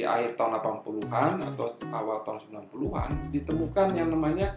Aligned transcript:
di 0.00 0.08
akhir 0.08 0.40
tahun 0.40 0.64
80-an 0.64 1.44
atau 1.52 1.76
awal 1.92 2.24
tahun 2.24 2.40
90-an 2.72 3.10
ditemukan 3.36 3.92
yang 3.92 4.08
namanya 4.08 4.56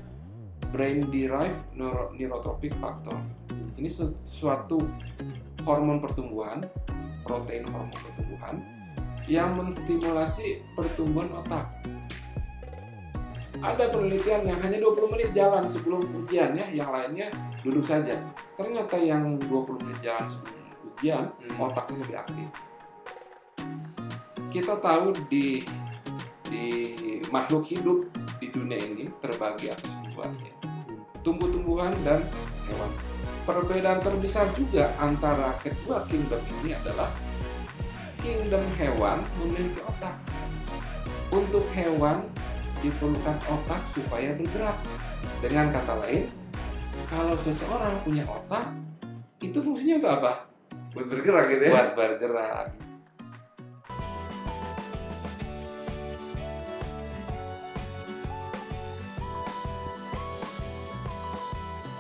brain 0.72 1.04
derived 1.12 1.60
neuro 1.76 2.16
neurotropic 2.16 2.72
factor. 2.80 3.12
Ini 3.76 3.92
sesuatu 3.92 4.80
hormon 5.68 6.00
pertumbuhan, 6.00 6.64
protein 7.28 7.68
hormon 7.68 7.92
pertumbuhan 7.92 8.56
yang 9.28 9.52
menstimulasi 9.60 10.64
pertumbuhan 10.80 11.28
otak. 11.36 11.68
Ada 13.60 13.92
penelitian 13.92 14.48
yang 14.48 14.64
hanya 14.64 14.80
20 14.80 15.12
menit 15.12 15.36
jalan 15.36 15.68
sebelum 15.68 16.08
ujian 16.24 16.56
ya, 16.56 16.72
yang 16.72 16.88
lainnya 16.88 17.28
duduk 17.68 17.84
saja. 17.84 18.16
Ternyata 18.56 18.96
yang 18.96 19.36
20 19.44 19.76
menit 19.84 20.00
jalan 20.00 20.24
sebelum 20.24 20.56
ujian, 20.88 21.28
Hmm. 21.36 21.68
otaknya 21.68 22.00
lebih 22.00 22.16
aktif. 22.16 22.48
Kita 24.54 24.78
tahu 24.78 25.18
di 25.34 25.66
di 26.46 26.66
makhluk 27.34 27.66
hidup 27.66 28.06
di 28.38 28.54
dunia 28.54 28.78
ini 28.78 29.10
terbagi 29.18 29.74
atas 29.74 29.90
dua 30.14 30.30
ya. 30.30 30.54
Tumbuh-tumbuhan 31.26 31.90
dan 32.06 32.22
hewan. 32.70 32.92
Perbedaan 33.50 33.98
terbesar 34.06 34.46
juga 34.54 34.94
antara 35.02 35.58
kedua 35.58 36.06
kingdom 36.06 36.38
ini 36.62 36.78
adalah 36.78 37.10
kingdom 38.22 38.62
hewan 38.78 39.26
memiliki 39.42 39.82
otak. 39.90 40.14
Untuk 41.34 41.66
hewan 41.74 42.22
diperlukan 42.86 43.38
otak 43.50 43.82
supaya 43.90 44.38
bergerak. 44.38 44.78
Dengan 45.42 45.74
kata 45.74 45.98
lain, 46.06 46.30
kalau 47.10 47.34
seseorang 47.34 47.98
punya 48.06 48.22
otak, 48.30 48.70
itu 49.42 49.58
fungsinya 49.66 49.98
untuk 49.98 50.14
apa? 50.22 50.32
Buat 50.94 51.10
bergerak 51.10 51.46
gitu 51.50 51.64
ya. 51.68 51.72
Buat 51.74 51.90
bergerak. 51.98 52.93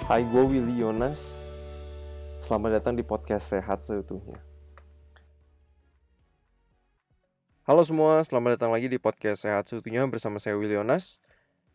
Hai, 0.03 0.27
gue 0.27 0.43
Willy 0.43 0.83
Yonas. 0.83 1.47
Selamat 2.43 2.75
datang 2.75 2.91
di 2.91 3.07
podcast 3.07 3.55
Sehat 3.55 3.87
Seutuhnya. 3.87 4.35
Halo 7.63 7.87
semua, 7.87 8.19
selamat 8.19 8.59
datang 8.59 8.75
lagi 8.75 8.91
di 8.91 8.99
podcast 8.99 9.47
Sehat 9.47 9.63
Seutuhnya 9.71 10.03
bersama 10.11 10.43
saya 10.43 10.59
Willy 10.59 10.75
Yonas. 10.75 11.23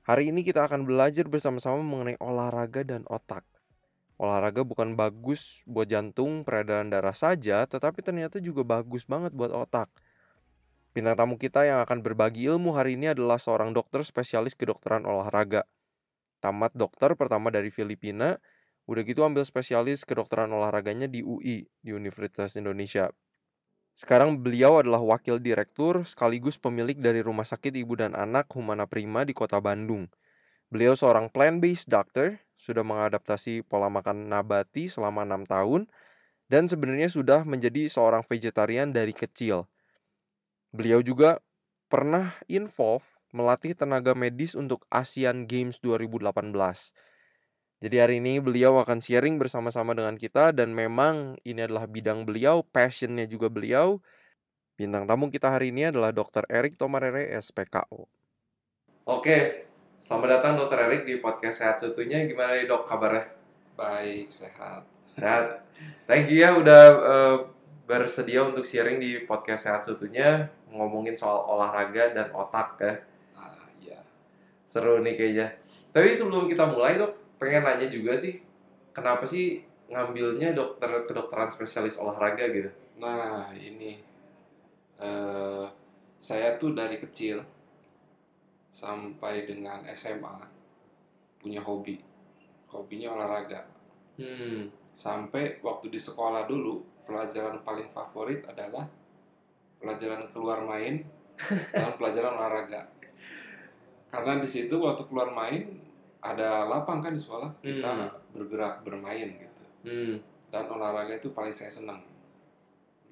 Hari 0.04 0.28
ini 0.28 0.44
kita 0.44 0.68
akan 0.68 0.84
belajar 0.84 1.24
bersama-sama 1.24 1.80
mengenai 1.80 2.20
olahraga 2.20 2.84
dan 2.84 3.08
otak. 3.08 3.48
Olahraga 4.20 4.60
bukan 4.60 4.92
bagus 4.92 5.64
buat 5.64 5.88
jantung, 5.88 6.44
peredaran 6.44 6.92
darah 6.92 7.16
saja, 7.16 7.64
tetapi 7.64 8.04
ternyata 8.04 8.44
juga 8.44 8.60
bagus 8.60 9.08
banget 9.08 9.32
buat 9.32 9.56
otak. 9.56 9.88
Bintang 10.92 11.16
tamu 11.16 11.40
kita 11.40 11.64
yang 11.64 11.80
akan 11.80 12.04
berbagi 12.04 12.44
ilmu 12.44 12.76
hari 12.76 13.00
ini 13.00 13.08
adalah 13.08 13.40
seorang 13.40 13.72
dokter 13.72 14.04
spesialis 14.04 14.52
kedokteran 14.52 15.08
olahraga 15.08 15.64
tamat 16.38 16.74
dokter 16.74 17.14
pertama 17.18 17.50
dari 17.50 17.68
Filipina, 17.68 18.38
udah 18.88 19.02
gitu 19.04 19.20
ambil 19.26 19.44
spesialis 19.44 20.08
kedokteran 20.08 20.48
olahraganya 20.48 21.10
di 21.10 21.20
UI, 21.20 21.68
di 21.84 21.90
Universitas 21.92 22.56
Indonesia. 22.56 23.12
Sekarang 23.98 24.38
beliau 24.38 24.78
adalah 24.78 25.02
wakil 25.02 25.42
direktur 25.42 26.06
sekaligus 26.06 26.54
pemilik 26.54 26.94
dari 26.94 27.18
Rumah 27.18 27.42
Sakit 27.42 27.74
Ibu 27.74 27.98
dan 27.98 28.14
Anak 28.14 28.46
Humana 28.54 28.86
Prima 28.86 29.26
di 29.26 29.34
Kota 29.34 29.58
Bandung. 29.58 30.06
Beliau 30.70 30.94
seorang 30.94 31.26
plant-based 31.26 31.90
doctor, 31.90 32.38
sudah 32.54 32.86
mengadaptasi 32.86 33.66
pola 33.66 33.90
makan 33.90 34.30
nabati 34.30 34.86
selama 34.86 35.26
enam 35.26 35.42
tahun, 35.42 35.90
dan 36.46 36.70
sebenarnya 36.70 37.10
sudah 37.10 37.42
menjadi 37.42 37.90
seorang 37.90 38.22
vegetarian 38.22 38.94
dari 38.94 39.10
kecil. 39.10 39.66
Beliau 40.70 41.02
juga 41.02 41.42
pernah 41.90 42.38
involve 42.46 43.17
melatih 43.32 43.76
tenaga 43.76 44.16
medis 44.16 44.56
untuk 44.56 44.84
Asian 44.88 45.44
Games 45.44 45.80
2018. 45.84 46.28
Jadi 47.78 47.96
hari 48.02 48.18
ini 48.18 48.42
beliau 48.42 48.74
akan 48.82 48.98
sharing 48.98 49.38
bersama-sama 49.38 49.94
dengan 49.94 50.18
kita 50.18 50.50
dan 50.50 50.74
memang 50.74 51.38
ini 51.46 51.62
adalah 51.62 51.86
bidang 51.86 52.26
beliau, 52.26 52.66
passionnya 52.66 53.28
juga 53.30 53.46
beliau. 53.46 54.02
Bintang 54.74 55.06
tamu 55.06 55.30
kita 55.30 55.50
hari 55.50 55.70
ini 55.70 55.90
adalah 55.90 56.10
Dr. 56.10 56.46
Erik 56.50 56.74
Tomarere, 56.74 57.30
SPKO. 57.38 58.10
Oke, 59.06 59.66
selamat 60.02 60.28
datang 60.38 60.52
Dokter 60.58 60.78
Erik 60.90 61.02
di 61.06 61.22
podcast 61.22 61.62
Sehat 61.62 61.76
Seutuhnya. 61.78 62.26
Gimana 62.26 62.58
nih 62.58 62.66
dok 62.66 62.84
kabarnya? 62.84 63.30
Baik, 63.78 64.26
sehat. 64.26 64.82
Sehat. 65.14 65.62
Thank 66.10 66.34
you 66.34 66.42
ya 66.42 66.58
udah 66.58 66.82
eh, 66.92 67.36
bersedia 67.86 68.42
untuk 68.42 68.66
sharing 68.66 68.98
di 68.98 69.22
podcast 69.22 69.70
Sehat 69.70 69.86
Seutuhnya 69.86 70.50
ngomongin 70.74 71.16
soal 71.16 71.46
olahraga 71.46 72.10
dan 72.10 72.28
otak 72.34 72.76
ya. 72.82 72.92
Seru 74.68 75.00
nih 75.00 75.16
kayaknya. 75.16 75.48
Tapi 75.96 76.12
sebelum 76.12 76.44
kita 76.44 76.68
mulai 76.68 77.00
dok, 77.00 77.40
pengen 77.40 77.64
nanya 77.64 77.88
juga 77.88 78.12
sih, 78.12 78.36
kenapa 78.92 79.24
sih 79.24 79.64
ngambilnya 79.88 80.52
dokter 80.52 81.08
kedokteran 81.08 81.48
spesialis 81.48 81.96
olahraga 81.96 82.44
gitu? 82.52 82.68
Nah, 83.00 83.48
ini 83.56 83.96
eh, 85.00 85.66
saya 86.20 86.60
tuh 86.60 86.76
dari 86.76 87.00
kecil 87.00 87.40
sampai 88.68 89.48
dengan 89.48 89.88
SMA 89.96 90.36
punya 91.40 91.64
hobi. 91.64 91.96
Hobinya 92.68 93.16
olahraga. 93.16 93.64
Hmm. 94.20 94.68
Sampai 94.92 95.62
waktu 95.64 95.88
di 95.88 95.96
sekolah 95.96 96.44
dulu, 96.44 96.84
pelajaran 97.08 97.64
paling 97.64 97.88
favorit 97.94 98.44
adalah 98.44 98.84
pelajaran 99.78 100.28
keluar 100.34 100.60
main 100.66 101.00
dan 101.72 101.94
pelajaran 101.96 102.34
olahraga. 102.34 102.97
Karena 104.08 104.40
di 104.40 104.48
situ 104.48 104.72
waktu 104.76 105.04
keluar 105.04 105.28
main 105.30 105.68
ada 106.18 106.66
lapang 106.66 106.98
kan 106.98 107.14
di 107.14 107.20
sekolah, 107.20 107.48
kita 107.60 107.86
Hmm. 107.88 108.10
bergerak 108.34 108.82
bermain 108.82 109.28
gitu. 109.36 109.64
Hmm. 109.86 110.16
dan 110.48 110.64
olahraga 110.64 111.12
itu 111.12 111.28
paling 111.36 111.52
saya 111.52 111.68
senang. 111.68 112.00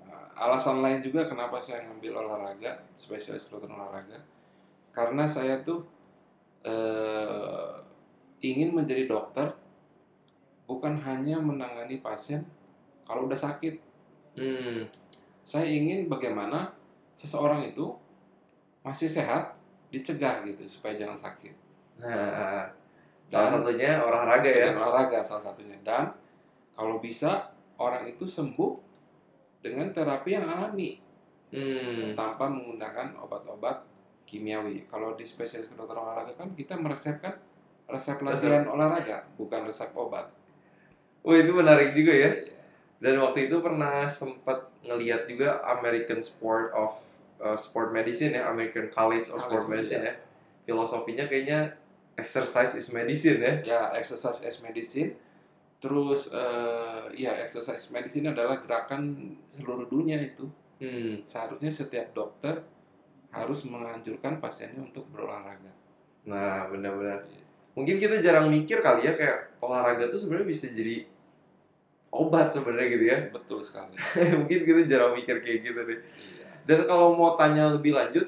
Nah, 0.00 0.24
alasan 0.34 0.80
lain 0.80 1.04
juga 1.04 1.28
kenapa 1.28 1.60
saya 1.60 1.84
ngambil 1.84 2.24
olahraga, 2.24 2.80
spesialis 2.96 3.44
kedokteran 3.44 3.76
olahraga, 3.76 4.16
karena 4.90 5.28
saya 5.28 5.60
tuh 5.60 5.84
eh, 6.64 7.70
ingin 8.40 8.72
menjadi 8.74 9.04
dokter 9.06 9.52
bukan 10.66 10.98
hanya 10.98 11.38
menangani 11.38 12.00
pasien 12.00 12.42
kalau 13.06 13.28
udah 13.30 13.38
sakit. 13.38 13.78
Hmm. 14.34 14.82
Saya 15.46 15.68
ingin 15.70 16.10
bagaimana 16.10 16.74
seseorang 17.14 17.62
itu 17.68 17.94
masih 18.82 19.06
sehat, 19.06 19.54
dicegah 19.90 20.42
gitu 20.44 20.62
supaya 20.66 20.94
jangan 20.98 21.16
sakit. 21.16 21.54
Nah, 22.02 22.66
salah 23.26 23.50
satunya 23.60 23.98
olahraga 24.02 24.50
ya. 24.50 24.74
Olahraga 24.74 25.22
salah 25.22 25.42
satunya. 25.42 25.76
Dan 25.86 26.10
kalau 26.76 27.00
bisa 27.00 27.50
orang 27.80 28.06
itu 28.08 28.28
sembuh 28.28 28.72
dengan 29.62 29.90
terapi 29.90 30.30
yang 30.36 30.46
alami. 30.46 31.06
Hmm. 31.46 32.10
tanpa 32.18 32.50
menggunakan 32.50 33.14
obat-obat 33.22 33.86
kimiawi. 34.26 34.90
Kalau 34.90 35.14
di 35.14 35.22
spesialis 35.22 35.70
kedokteran 35.70 36.02
olahraga 36.02 36.34
kan 36.34 36.50
kita 36.58 36.74
meresepkan 36.74 37.38
resep 37.86 38.18
latihan 38.18 38.66
olahraga, 38.66 39.22
bukan 39.38 39.62
resep 39.62 39.94
obat. 39.94 40.26
Wah 41.22 41.38
itu 41.38 41.54
menarik 41.54 41.94
juga 41.94 42.12
ya. 42.12 42.30
Dan 42.98 43.22
waktu 43.22 43.46
itu 43.46 43.62
pernah 43.62 44.10
sempat 44.10 44.66
ngeliat 44.82 45.30
juga 45.30 45.62
American 45.62 46.18
Sport 46.18 46.74
of 46.74 46.98
uh, 47.40 47.58
Sport 47.58 47.92
Medicine 47.92 48.36
ya, 48.36 48.48
American 48.48 48.88
College 48.92 49.28
of 49.32 49.44
Sport 49.46 49.66
Medicine 49.68 50.02
ya. 50.04 50.14
Filosofinya 50.66 51.24
kayaknya 51.30 51.74
exercise 52.16 52.72
is 52.74 52.88
medicine 52.90 53.38
ya. 53.38 53.54
Ya, 53.62 53.80
exercise 53.94 54.42
as 54.42 54.58
medicine. 54.64 55.14
Terus 55.76 56.32
eh, 56.32 57.02
ya 57.20 57.36
exercise 57.36 57.92
medicine 57.92 58.32
adalah 58.32 58.64
gerakan 58.64 59.36
seluruh 59.52 59.86
dunia 59.86 60.16
itu. 60.18 60.48
Hmm. 60.80 61.22
Seharusnya 61.28 61.68
setiap 61.68 62.16
dokter 62.16 62.64
harus 63.30 63.60
menganjurkan 63.68 64.40
pasiennya 64.40 64.80
untuk 64.80 65.04
berolahraga. 65.12 65.68
Nah 66.24 66.66
benar-benar. 66.72 67.28
Mungkin 67.76 68.00
kita 68.00 68.24
jarang 68.24 68.48
mikir 68.48 68.80
kali 68.80 69.04
ya 69.04 69.12
kayak 69.12 69.60
olahraga 69.60 70.08
tuh 70.08 70.16
sebenarnya 70.16 70.48
bisa 70.48 70.72
jadi 70.72 71.04
obat 72.08 72.48
sebenarnya 72.56 72.88
gitu 72.96 73.04
ya. 73.04 73.18
Betul 73.28 73.60
sekali. 73.60 74.00
Mungkin 74.40 74.64
kita 74.64 74.82
jarang 74.88 75.12
mikir 75.12 75.44
kayak 75.44 75.58
gitu 75.60 75.80
deh. 75.84 76.00
Dan 76.66 76.84
kalau 76.84 77.14
mau 77.14 77.38
tanya 77.38 77.70
lebih 77.70 77.94
lanjut, 77.94 78.26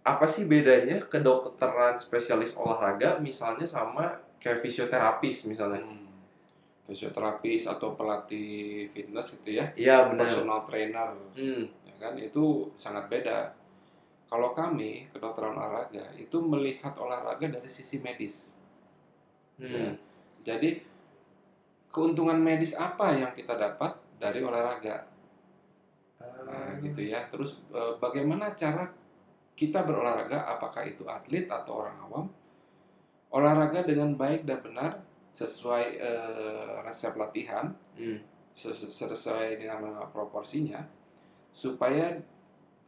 apa 0.00 0.24
sih 0.24 0.48
bedanya 0.48 0.96
kedokteran 1.04 1.94
spesialis 1.94 2.56
olahraga 2.56 3.20
misalnya 3.20 3.68
sama 3.68 4.08
kayak 4.40 4.64
fisioterapis 4.64 5.44
misalnya? 5.44 5.84
Hmm. 5.84 6.08
Fisioterapis 6.88 7.68
atau 7.68 7.94
pelatih 7.94 8.88
fitness 8.90 9.36
gitu 9.38 9.60
ya. 9.60 9.68
Iya 9.76 10.10
benar. 10.10 10.26
personal 10.26 10.60
trainer 10.64 11.12
Hmm. 11.36 11.68
ya 11.84 11.94
kan 12.00 12.16
itu 12.16 12.66
sangat 12.74 13.06
beda 13.06 13.52
kalau 14.24 14.50
kami 14.50 15.10
kedokteran 15.10 15.52
olahraga 15.52 16.06
itu 16.16 16.40
melihat 16.40 16.96
olahraga 16.96 17.46
dari 17.46 17.68
sisi 17.68 18.00
medis 18.00 18.56
Hmm. 19.60 19.68
Ya. 19.68 19.92
jadi 20.42 20.80
keuntungan 21.90 22.40
medis 22.40 22.72
apa 22.72 23.12
yang 23.12 23.36
kita 23.36 23.52
dapat 23.52 23.92
dari 24.16 24.40
olahraga 24.40 25.04
nah 26.20 26.68
Ah. 26.68 26.76
gitu 26.78 27.00
ya 27.00 27.24
terus 27.28 27.62
eh, 27.70 27.94
bagaimana 27.96 28.52
cara 28.54 28.84
kita 29.54 29.84
berolahraga, 29.84 30.48
apakah 30.48 30.88
itu 30.88 31.04
atlet 31.04 31.44
atau 31.44 31.84
orang 31.84 31.96
awam, 32.08 32.26
olahraga 33.30 33.84
dengan 33.84 34.16
baik 34.16 34.48
dan 34.48 34.64
benar 34.64 34.96
sesuai 35.30 36.00
eh, 36.00 36.74
resep 36.82 37.12
latihan, 37.14 37.68
Hmm. 37.94 38.16
ses- 38.56 38.88
sesuai 38.88 39.60
dengan 39.60 39.84
proporsinya, 40.08 40.80
supaya 41.52 42.16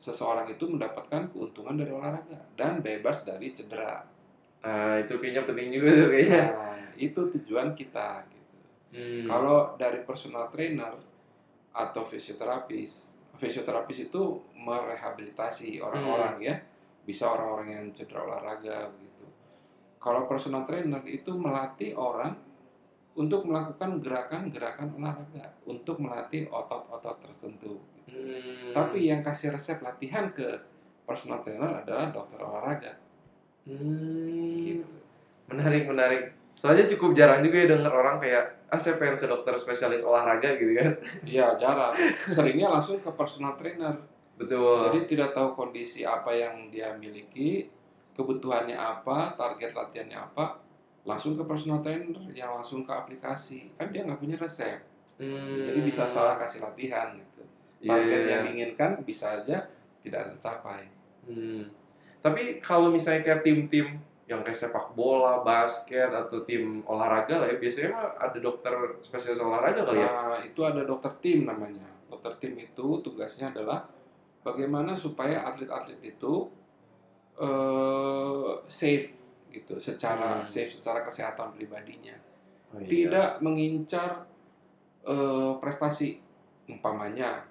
seseorang 0.01 0.49
itu 0.49 0.65
mendapatkan 0.67 1.29
keuntungan 1.31 1.77
dari 1.77 1.93
olahraga 1.93 2.41
dan 2.57 2.81
bebas 2.81 3.23
dari 3.23 3.53
cedera. 3.53 4.03
Ah, 4.65 4.97
itu 4.97 5.13
kayaknya 5.21 5.45
penting 5.45 5.69
juga 5.71 5.91
tuh 5.93 6.09
kayaknya. 6.09 6.45
Nah, 6.57 6.91
itu 6.97 7.21
tujuan 7.39 7.77
kita. 7.77 8.25
Gitu. 8.33 8.57
Hmm. 8.97 9.27
Kalau 9.29 9.77
dari 9.77 10.01
personal 10.03 10.49
trainer 10.49 10.97
atau 11.71 12.03
fisioterapis, 12.03 13.12
fisioterapis 13.37 14.13
itu 14.13 14.23
merehabilitasi 14.57 15.83
orang-orang 15.83 16.39
ya, 16.41 16.55
bisa 17.03 17.33
orang-orang 17.33 17.69
yang 17.69 17.85
cedera 17.91 18.23
olahraga 18.23 18.89
begitu. 18.95 19.27
Kalau 19.99 20.27
personal 20.27 20.67
trainer 20.67 21.03
itu 21.07 21.31
melatih 21.35 21.95
orang 21.95 22.35
untuk 23.13 23.45
melakukan 23.45 24.01
gerakan-gerakan 24.01 24.89
olahraga, 24.97 25.53
untuk 25.69 26.01
melatih 26.01 26.49
otot-otot 26.49 27.21
tertentu. 27.29 27.77
gitu. 28.01 28.17
Hmm. 28.17 28.73
Tapi 28.73 29.13
yang 29.13 29.21
kasih 29.21 29.53
resep 29.53 29.85
latihan 29.85 30.33
ke 30.33 30.49
personal 31.05 31.45
trainer 31.45 31.85
adalah 31.85 32.09
dokter 32.09 32.41
olahraga. 32.41 32.93
Hmm. 33.69 34.65
Gitu. 34.65 34.97
Menarik, 35.53 35.85
menarik. 35.85 36.42
Soalnya 36.63 36.87
cukup 36.95 37.11
jarang 37.19 37.43
juga 37.43 37.59
ya 37.59 37.75
denger 37.75 37.91
orang 37.91 38.23
kayak, 38.23 38.71
ah 38.71 38.79
saya 38.79 38.95
pengen 38.95 39.19
ke 39.19 39.27
dokter 39.27 39.51
spesialis 39.59 40.07
olahraga 40.07 40.55
gitu 40.55 40.79
kan. 40.79 40.95
Iya 41.27 41.59
jarang. 41.59 41.91
Seringnya 42.31 42.71
langsung 42.71 43.03
ke 43.03 43.11
personal 43.19 43.59
trainer. 43.59 43.99
Betul. 44.39 44.87
Jadi 44.87 44.99
tidak 45.11 45.35
tahu 45.35 45.59
kondisi 45.59 46.07
apa 46.07 46.31
yang 46.31 46.71
dia 46.71 46.95
miliki, 46.95 47.67
kebutuhannya 48.15 48.79
apa, 48.79 49.35
target 49.35 49.75
latihannya 49.75 50.15
apa, 50.15 50.63
langsung 51.03 51.35
ke 51.35 51.43
personal 51.43 51.83
trainer 51.83 52.15
yang 52.31 52.55
langsung 52.55 52.87
ke 52.87 52.95
aplikasi. 52.95 53.75
Kan 53.75 53.91
dia 53.91 54.07
nggak 54.07 54.23
punya 54.23 54.39
resep, 54.39 54.79
Hmm. 55.23 55.63
jadi 55.63 55.81
bisa 55.85 56.03
salah 56.09 56.35
kasih 56.41 56.65
latihan 56.65 57.15
gitu. 57.15 57.43
Iya, 57.83 57.91
Target 57.95 58.21
iya, 58.23 58.31
yang 58.31 58.43
diinginkan 58.49 58.91
bisa 59.07 59.39
aja 59.39 59.67
tidak 60.03 60.35
tercapai. 60.35 60.87
Hmm. 61.27 61.69
Tapi 62.23 62.59
kalau 62.63 62.91
misalnya 62.91 63.23
kayak 63.27 63.43
tim-tim 63.47 63.99
yang 64.33 64.41
kayak 64.41 64.57
sepak 64.57 64.97
bola, 64.97 65.45
basket, 65.45 66.09
atau 66.09 66.41
tim 66.49 66.81
olahraga 66.89 67.45
lah 67.45 67.49
ya, 67.53 67.57
biasanya 67.61 67.89
mah 67.93 68.07
ada 68.17 68.39
dokter 68.41 68.73
spesialis 69.05 69.45
olahraga 69.45 69.85
kali 69.85 70.01
ya? 70.01 70.09
Nah 70.09 70.41
itu 70.41 70.61
ada 70.65 70.83
dokter 70.89 71.13
tim 71.21 71.45
namanya. 71.45 71.85
Dokter 72.09 72.33
tim 72.41 72.57
itu 72.57 72.87
tugasnya 73.05 73.53
adalah 73.53 73.85
bagaimana 74.41 74.97
supaya 74.97 75.45
atlet-atlet 75.45 76.01
itu 76.01 76.49
eh, 77.33 78.53
safe 78.69 79.09
gitu, 79.53 79.77
secara 79.81 80.41
Hmm. 80.41 80.47
safe, 80.47 80.73
secara 80.73 81.01
kesehatan 81.05 81.53
pribadinya. 81.57 82.17
Oh, 82.73 82.81
iya. 82.81 82.89
tidak 82.89 83.31
mengincar 83.45 84.25
eh, 85.05 85.53
prestasi 85.61 86.17
umpamanya 86.73 87.45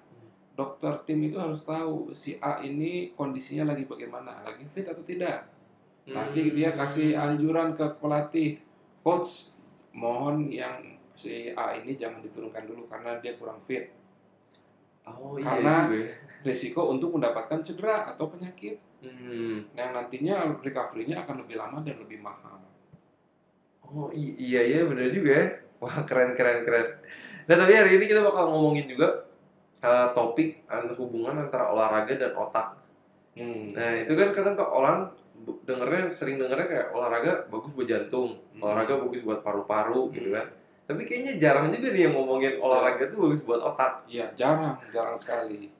dokter 0.52 0.92
tim 1.08 1.20
itu 1.24 1.38
harus 1.40 1.64
tahu 1.64 2.12
si 2.12 2.36
A 2.42 2.60
ini 2.60 3.12
kondisinya 3.16 3.72
lagi 3.72 3.88
bagaimana 3.88 4.44
lagi 4.44 4.64
fit 4.72 4.84
atau 4.84 5.00
tidak 5.04 5.48
nanti 6.04 6.40
Hmm. 6.42 6.54
dia 6.54 6.70
kasih 6.72 7.14
anjuran 7.14 7.72
ke 7.72 7.86
pelatih 7.96 8.58
coach 9.00 9.54
mohon 9.92 10.48
yang 10.48 10.82
si 11.12 11.52
A 11.52 11.76
ini 11.76 11.94
jangan 11.94 12.18
diturunkan 12.18 12.64
dulu 12.64 12.86
karena 12.86 13.18
dia 13.18 13.36
kurang 13.36 13.62
fit 13.62 13.92
Oh 15.02 15.34
iya 15.34 15.58
Karena- 15.58 15.86
juga 15.86 15.98
ya. 15.98 16.14
risiko 16.42 16.90
untuk 16.90 17.10
mendapatkan 17.12 17.58
cedera 17.60 18.06
atau 18.08 18.26
penyakit 18.26 18.78
Hmm. 19.02 19.66
yang 19.74 19.90
nantinya 19.90 20.58
recovery-nya 20.58 21.22
akan 21.22 21.42
lebih 21.42 21.58
lama 21.58 21.82
dan 21.82 21.98
lebih 21.98 22.18
mahal 22.18 22.62
Oh 23.84 24.08
iya 24.14 24.62
iya 24.62 24.86
bener 24.86 25.06
juga 25.06 25.30
ya. 25.36 25.46
Wah 25.76 26.00
keren 26.02 26.32
keren 26.32 26.64
keren. 26.64 26.86
Nah 27.44 27.56
tapi 27.58 27.74
hari 27.74 27.98
ini 27.98 28.06
kita 28.06 28.22
bakal 28.22 28.48
ngomongin 28.48 28.88
juga 28.88 29.26
uh, 29.82 30.08
topik 30.14 30.64
uh, 30.64 30.86
hubungan 30.94 31.36
antara 31.36 31.68
olahraga 31.68 32.14
dan 32.14 32.32
otak. 32.32 32.78
Hmm. 33.34 33.74
Nah 33.74 34.00
itu 34.00 34.14
kan 34.14 34.32
kadang 34.32 34.54
kok 34.54 34.70
orang 34.70 35.10
dengernya 35.62 36.06
sering 36.08 36.36
dengernya 36.38 36.66
kayak 36.66 36.86
olahraga 36.92 37.46
bagus 37.48 37.72
buat 37.72 37.88
jantung, 37.88 38.36
Hmm. 38.54 38.62
olahraga 38.62 38.98
bagus 38.98 39.22
buat 39.22 39.40
paru-paru 39.40 40.10
gitu 40.10 40.30
kan. 40.30 40.46
Tapi 40.82 41.06
kayaknya 41.06 41.38
jarang 41.38 41.70
juga 41.70 41.94
nih 41.94 42.10
yang 42.10 42.14
ngomongin 42.14 42.58
olahraga 42.58 43.06
tuh 43.08 43.26
bagus 43.26 43.42
buat 43.42 43.62
otak. 43.62 44.04
Ya 44.06 44.26
jarang, 44.34 44.76
jarang 44.90 45.14
sekali. 45.14 45.70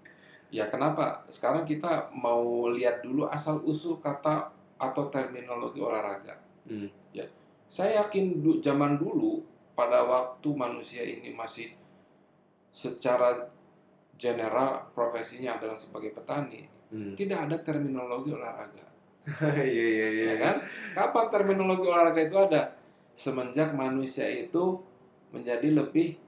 Ya 0.52 0.68
kenapa? 0.68 1.24
Sekarang 1.26 1.64
kita 1.64 2.12
mau 2.12 2.68
lihat 2.68 3.00
dulu 3.00 3.24
asal 3.26 3.58
usul 3.64 3.98
kata 3.98 4.52
atau 4.76 5.04
terminologi 5.08 5.80
olahraga. 5.80 6.36
Hmm. 6.68 6.86
Ya, 7.10 7.24
saya 7.66 8.04
yakin 8.04 8.40
du- 8.40 8.60
zaman 8.60 8.96
dulu 8.96 9.42
pada 9.72 10.04
waktu 10.04 10.48
manusia 10.52 11.00
ini 11.02 11.32
masih 11.32 11.72
secara 12.70 13.48
general 14.16 14.86
profesinya 14.92 15.56
adalah 15.58 15.74
sebagai 15.74 16.12
petani, 16.12 16.68
Hmm. 16.92 17.16
tidak 17.16 17.48
ada 17.48 17.56
terminologi 17.58 18.30
olahraga. 18.30 18.84
Iya 19.72 19.84
iya 19.96 20.06
iya. 20.10 20.24
Ya 20.32 20.36
kan? 20.38 20.56
Kapan 20.94 21.26
terminologi 21.30 21.86
olahraga 21.86 22.22
itu 22.22 22.36
ada? 22.38 22.74
Semenjak 23.14 23.70
manusia 23.76 24.26
itu 24.26 24.80
menjadi 25.30 25.68
lebih 25.72 26.18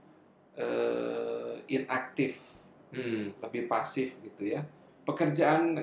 eh, 0.55 1.55
inaktif 1.69 2.55
Hmm. 2.95 3.35
lebih 3.43 3.67
pasif 3.67 4.15
gitu 4.23 4.55
ya. 4.55 4.63
Pekerjaan 5.03 5.75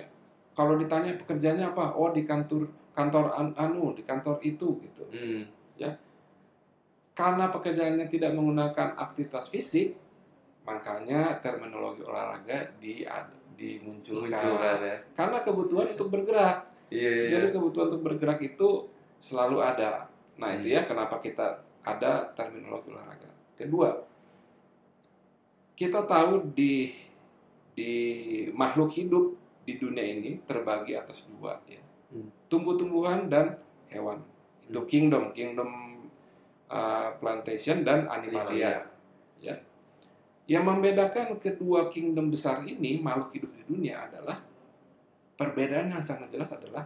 kalau 0.55 0.79
ditanya 0.79 1.11
pekerjaannya 1.19 1.75
apa? 1.75 1.91
Oh 1.91 2.15
di 2.15 2.23
kantor 2.23 2.71
kantor 2.95 3.35
an- 3.35 3.55
anu 3.59 3.91
di 3.91 4.07
kantor 4.07 4.39
itu 4.39 4.79
gitu. 4.79 5.03
Hmm. 5.11 5.43
Karena 7.11 7.51
pekerjaannya 7.51 8.07
tidak 8.07 8.31
menggunakan 8.31 8.95
aktivitas 8.95 9.51
fisik, 9.51 9.93
makanya 10.63 11.43
terminologi 11.43 12.01
olahraga 12.07 12.71
di 12.79 13.03
dimunculkan. 13.59 14.31
Munculkan 14.31 14.77
ya. 14.79 14.95
Karena 15.11 15.37
kebutuhan 15.43 15.91
untuk 15.91 16.07
bergerak. 16.07 16.70
Iya 16.91 17.09
iya. 17.09 17.27
Jadi 17.39 17.45
kebutuhan 17.55 17.87
untuk 17.87 18.03
bergerak 18.03 18.43
itu 18.43 18.91
selalu 19.23 19.63
ada. 19.63 20.11
Nah 20.35 20.49
itu 20.59 20.67
Hmm. 20.67 20.75
ya 20.75 20.81
kenapa 20.83 21.23
kita 21.23 21.63
ada 21.81 22.29
terminologi 22.35 22.91
olahraga. 22.91 23.31
Kedua, 23.55 23.95
kita 25.73 26.03
tahu 26.05 26.51
di 26.51 26.91
di 27.71 27.91
makhluk 28.51 28.91
hidup 28.91 29.39
di 29.63 29.79
dunia 29.79 30.03
ini 30.03 30.43
terbagi 30.43 30.93
atas 30.99 31.25
dua 31.31 31.55
ya, 31.65 31.79
Hmm. 32.11 32.27
tumbuh-tumbuhan 32.51 33.31
dan 33.31 33.55
hewan. 33.87 34.19
Itu 34.67 34.83
Hmm. 34.83 34.89
kingdom, 34.91 35.23
kingdom 35.31 35.71
uh, 36.67 37.15
plantation 37.23 37.87
dan 37.87 38.11
animalia. 38.11 38.83
Ya. 39.39 39.55
Yang 40.45 40.63
membedakan 40.67 41.39
kedua 41.39 41.87
kingdom 41.87 42.27
besar 42.27 42.67
ini 42.67 42.99
makhluk 42.99 43.31
hidup 43.31 43.51
di 43.55 43.63
dunia 43.63 44.11
adalah 44.11 44.43
perbedaan 45.41 45.89
yang 45.89 46.05
sangat 46.05 46.29
jelas 46.29 46.53
adalah 46.53 46.85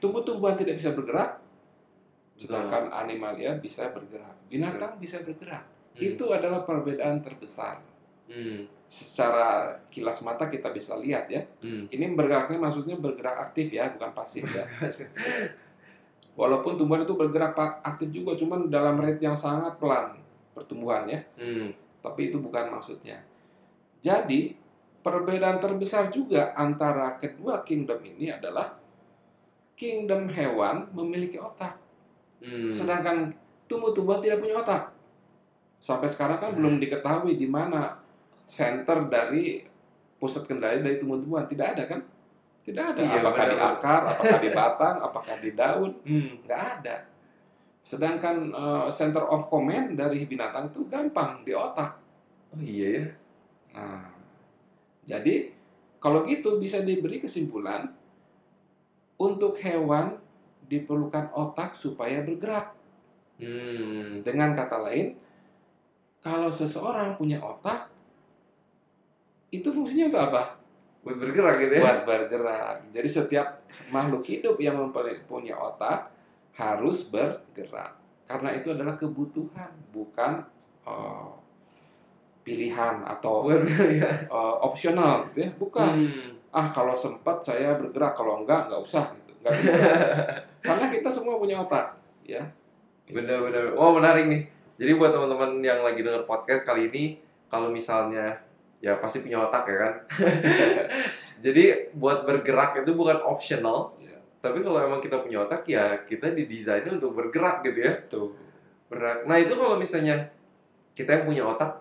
tumbuh-tumbuhan 0.00 0.56
tidak 0.56 0.80
bisa 0.80 0.96
bergerak, 0.96 1.36
sedangkan 2.40 2.88
animalia 2.88 3.52
bisa 3.60 3.92
bergerak. 3.92 4.32
Binatang 4.48 4.96
bisa 4.96 5.20
bergerak. 5.20 5.60
Hmm. 5.92 6.00
Itu 6.00 6.32
adalah 6.32 6.64
perbedaan 6.64 7.20
terbesar. 7.20 7.84
Hmm. 8.32 8.64
Secara 8.88 9.76
kilas 9.92 10.24
mata 10.24 10.48
kita 10.48 10.72
bisa 10.72 10.96
lihat 10.96 11.28
ya. 11.28 11.44
Hmm. 11.60 11.84
Ini 11.92 12.16
bergeraknya 12.16 12.56
maksudnya 12.56 12.96
bergerak 12.96 13.52
aktif 13.52 13.68
ya, 13.76 13.92
bukan 13.92 14.16
pasif 14.16 14.48
ya. 14.48 14.64
Walaupun 16.40 16.80
tumbuhan 16.80 17.04
itu 17.04 17.12
bergerak 17.12 17.52
aktif 17.84 18.08
juga, 18.08 18.32
cuman 18.40 18.72
dalam 18.72 18.96
rate 18.96 19.20
yang 19.20 19.36
sangat 19.36 19.76
pelan 19.76 20.16
pertumbuhannya. 20.56 21.28
Hmm. 21.36 21.68
Tapi 22.00 22.32
itu 22.32 22.40
bukan 22.40 22.72
maksudnya. 22.72 23.20
Jadi, 24.00 24.56
perbedaan 25.00 25.58
terbesar 25.58 26.12
juga 26.12 26.52
antara 26.52 27.16
kedua 27.16 27.64
kingdom 27.64 28.00
ini 28.04 28.28
adalah 28.28 28.76
kingdom 29.74 30.28
hewan 30.28 30.92
memiliki 30.92 31.40
otak, 31.40 31.80
Hmm. 32.40 32.68
sedangkan 32.68 33.32
tumbuh-tumbuhan 33.64 34.20
tidak 34.20 34.40
punya 34.44 34.60
otak. 34.60 34.92
Sampai 35.80 36.08
sekarang 36.08 36.36
kan 36.36 36.52
belum 36.52 36.76
diketahui 36.76 37.40
di 37.40 37.48
mana 37.48 37.96
center 38.44 39.08
dari 39.08 39.64
pusat 40.20 40.44
kendali 40.44 40.84
dari 40.84 41.00
tumbuh-tumbuhan. 41.00 41.48
Tidak 41.48 41.66
ada 41.76 41.88
kan? 41.88 42.00
Tidak 42.60 42.84
ada. 42.92 43.00
Iya, 43.00 43.24
apakah 43.24 43.44
di 43.48 43.56
akar, 43.56 44.00
apakah 44.04 44.38
di 44.44 44.50
batang, 44.52 44.96
apakah 45.00 45.36
di 45.40 45.50
daun, 45.56 45.92
Hmm. 46.04 46.44
nggak 46.44 46.60
ada. 46.76 46.96
Sedangkan 47.80 48.52
eh, 48.52 48.88
center 48.92 49.24
of 49.24 49.48
command 49.48 49.96
dari 49.96 50.28
binatang 50.28 50.68
itu 50.68 50.84
gampang 50.92 51.40
di 51.40 51.56
otak. 51.56 51.96
Oh 52.52 52.60
iya 52.60 53.00
ya. 53.00 53.04
Nah, 53.80 54.19
jadi 55.04 55.52
kalau 56.00 56.24
gitu 56.24 56.56
bisa 56.56 56.80
diberi 56.80 57.20
kesimpulan 57.20 57.92
untuk 59.20 59.60
hewan 59.60 60.16
diperlukan 60.64 61.28
otak 61.36 61.76
supaya 61.76 62.24
bergerak. 62.24 62.72
Hmm. 63.36 64.24
Dengan 64.24 64.56
kata 64.56 64.80
lain, 64.80 65.16
kalau 66.24 66.48
seseorang 66.48 67.20
punya 67.20 67.40
otak, 67.40 67.92
itu 69.50 69.68
fungsinya 69.68 70.08
untuk 70.08 70.22
apa? 70.30 70.60
buat 71.00 71.16
bergerak 71.16 71.54
gitu 71.64 71.74
ya. 71.80 71.82
buat 71.82 72.00
bergerak. 72.04 72.76
Jadi 72.92 73.08
setiap 73.08 73.64
makhluk 73.88 74.24
hidup 74.28 74.60
yang 74.60 74.76
mempunyai 74.76 75.56
otak 75.56 76.12
harus 76.60 77.08
bergerak. 77.08 77.96
Karena 78.28 78.52
itu 78.52 78.70
adalah 78.70 78.94
kebutuhan, 79.00 79.72
bukan 79.90 80.44
eh, 80.84 81.30
pilihan 82.42 83.04
atau 83.04 83.46
eh, 83.52 84.54
opsional 84.64 85.28
gitu 85.32 85.46
ya. 85.46 85.50
Bukan. 85.56 85.92
Hmm. 86.06 86.30
Ah 86.50 86.66
kalau 86.74 86.96
sempat 86.98 87.38
saya 87.44 87.78
bergerak, 87.78 88.16
kalau 88.16 88.42
enggak 88.42 88.66
nggak 88.66 88.82
usah 88.82 89.06
gitu. 89.22 89.32
Nggak 89.44 89.54
bisa. 89.62 89.84
Karena 90.66 90.86
kita 90.90 91.08
semua 91.08 91.38
punya 91.38 91.62
otak, 91.62 91.94
ya. 92.26 92.42
Bener-bener. 93.06 93.74
Wah 93.78 93.94
menarik 93.94 94.26
nih. 94.26 94.42
Jadi 94.80 94.92
buat 94.96 95.12
teman-teman 95.12 95.60
yang 95.60 95.84
lagi 95.84 96.00
denger 96.00 96.24
podcast 96.24 96.64
kali 96.64 96.88
ini, 96.88 97.20
kalau 97.52 97.68
misalnya 97.68 98.40
ya 98.80 98.96
pasti 98.96 99.20
punya 99.20 99.44
otak 99.44 99.68
ya 99.68 99.76
kan. 99.76 99.94
Jadi 101.44 101.92
buat 101.96 102.24
bergerak 102.24 102.84
itu 102.84 102.92
bukan 102.96 103.20
optional, 103.24 103.96
Ya, 104.00 104.16
tapi 104.40 104.64
kalau 104.64 104.80
emang 104.80 105.00
kita 105.00 105.20
punya 105.20 105.44
otak 105.44 105.68
ya 105.68 106.04
kita 106.04 106.32
didesainnya 106.32 106.96
untuk 106.96 107.12
bergerak 107.16 107.60
gitu 107.64 107.78
ya. 107.84 107.92
betul. 107.96 108.26
Bergerak. 108.88 109.28
Nah 109.28 109.36
itu 109.36 109.52
kalau 109.52 109.76
misalnya 109.76 110.32
kita 110.96 111.20
yang 111.20 111.24
punya 111.28 111.44
otak 111.44 111.80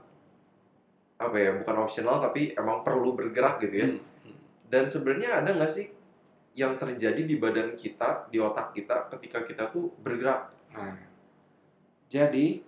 apa 1.19 1.35
ya 1.35 1.51
bukan 1.51 1.75
optional 1.83 2.17
tapi 2.17 2.55
emang 2.55 2.79
perlu 2.79 3.11
bergerak 3.13 3.59
gitu 3.59 3.75
ya. 3.75 3.87
Hmm, 3.91 3.99
hmm. 3.99 4.35
Dan 4.71 4.87
sebenarnya 4.87 5.43
ada 5.43 5.51
nggak 5.51 5.69
sih 5.69 5.87
yang 6.55 6.75
terjadi 6.75 7.21
di 7.23 7.35
badan 7.35 7.75
kita, 7.75 8.27
di 8.27 8.39
otak 8.39 8.71
kita 8.71 9.11
ketika 9.11 9.43
kita 9.43 9.63
tuh 9.67 9.91
bergerak? 9.99 10.47
Nah, 10.71 10.95
jadi 12.07 12.63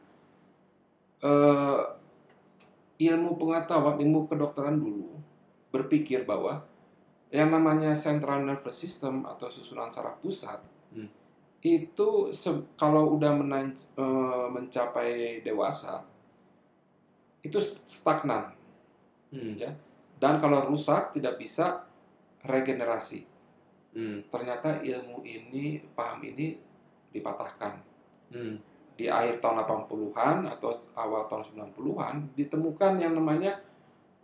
eh, 1.21 1.79
ilmu 3.01 3.31
pengetahuan, 3.35 3.97
ilmu 3.97 4.25
kedokteran 4.25 4.77
dulu 4.77 5.17
berpikir 5.69 6.25
bahwa 6.25 6.61
yang 7.31 7.47
namanya 7.47 7.95
central 7.95 8.43
nervous 8.43 8.75
system 8.75 9.23
atau 9.23 9.47
susunan 9.47 9.87
saraf 9.87 10.19
pusat 10.19 10.59
Hmm. 10.91 11.07
itu 11.63 12.09
se- 12.35 12.67
kalau 12.75 13.15
udah 13.15 13.31
menan- 13.31 13.71
eh, 13.95 14.47
mencapai 14.51 15.39
dewasa 15.39 16.03
itu 17.41 17.57
stagnan 17.85 18.53
Hmm. 19.31 19.55
Ya. 19.55 19.71
dan 20.19 20.43
kalau 20.43 20.67
rusak 20.67 21.15
tidak 21.15 21.39
bisa 21.39 21.87
regenerasi. 22.43 23.23
Hmm. 23.95 24.19
Ternyata 24.27 24.83
ilmu 24.83 25.23
ini, 25.23 25.79
paham 25.95 26.19
ini 26.23 26.59
dipatahkan. 27.11 27.73
Hmm. 28.31 28.55
di 28.91 29.09
akhir 29.09 29.41
tahun 29.41 29.65
80-an 29.65 30.45
atau 30.45 30.77
awal 30.93 31.25
tahun 31.25 31.73
90-an 31.73 32.37
ditemukan 32.37 33.01
yang 33.01 33.17
namanya 33.17 33.57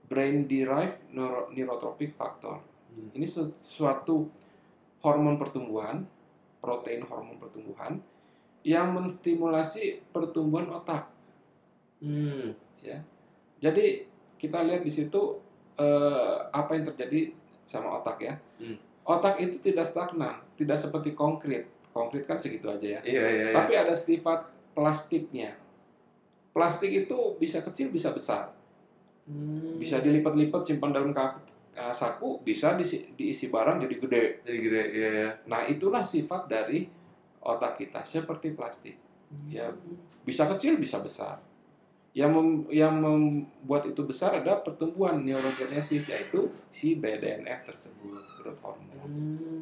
brain 0.06 0.46
derived 0.46 1.02
neuro- 1.10 1.50
neurotropic 1.50 2.14
factor. 2.14 2.62
Hmm. 2.94 3.10
Ini 3.18 3.26
sesuatu 3.26 4.30
hormon 5.02 5.42
pertumbuhan, 5.42 6.06
protein 6.62 7.02
hormon 7.10 7.42
pertumbuhan 7.42 7.98
yang 8.62 8.94
menstimulasi 8.94 10.04
pertumbuhan 10.14 10.70
otak. 10.70 11.10
Hmm. 11.98 12.54
Jadi 13.58 13.86
kita 14.38 14.64
lihat 14.64 14.86
di 14.86 14.92
situ 14.94 15.42
eh, 15.78 16.38
apa 16.54 16.78
yang 16.78 16.86
terjadi 16.94 17.34
sama 17.66 18.00
otak 18.00 18.18
ya. 18.22 18.34
Hmm. 18.62 18.78
Otak 19.08 19.40
itu 19.40 19.60
tidak 19.60 19.88
stagnan, 19.88 20.44
tidak 20.60 20.78
seperti 20.78 21.16
konkret. 21.18 21.68
Konkret 21.92 22.30
kan 22.30 22.38
segitu 22.38 22.70
aja 22.70 23.00
ya. 23.00 23.02
Iya 23.02 23.24
iya. 23.24 23.46
iya. 23.52 23.56
Tapi 23.56 23.74
ada 23.74 23.96
sifat 23.98 24.48
plastiknya. 24.78 25.58
Plastik 26.54 26.90
itu 26.90 27.38
bisa 27.38 27.62
kecil, 27.66 27.90
bisa 27.90 28.14
besar. 28.14 28.54
Hmm. 29.26 29.82
Bisa 29.82 30.00
dilipat-lipat, 30.00 30.62
simpan 30.64 30.94
dalam 30.94 31.12
eh, 31.12 31.94
saku, 31.94 32.42
bisa 32.46 32.78
diisi, 32.78 33.12
diisi 33.18 33.50
barang 33.50 33.84
jadi 33.84 33.96
gede. 33.98 34.24
Jadi 34.46 34.60
gede. 34.62 34.84
Iya 34.94 35.10
iya. 35.10 35.30
Nah, 35.50 35.66
itulah 35.66 36.06
sifat 36.06 36.46
dari 36.46 36.88
otak 37.42 37.80
kita, 37.80 38.04
seperti 38.04 38.54
plastik. 38.54 38.96
Ya, 39.52 39.68
bisa 40.24 40.48
kecil, 40.48 40.80
bisa 40.80 41.04
besar. 41.04 41.40
Yang 42.18 42.32
mem- 42.34 42.70
yang 42.74 42.98
membuat 42.98 43.86
itu 43.86 44.02
besar 44.02 44.42
ada 44.42 44.58
pertumbuhan 44.58 45.22
neurogenesis, 45.22 46.10
yaitu 46.10 46.50
si 46.74 46.98
BDNF 46.98 47.70
tersebut, 47.70 48.18
growth 48.42 48.58
hormone. 48.66 49.06
Hmm. 49.06 49.62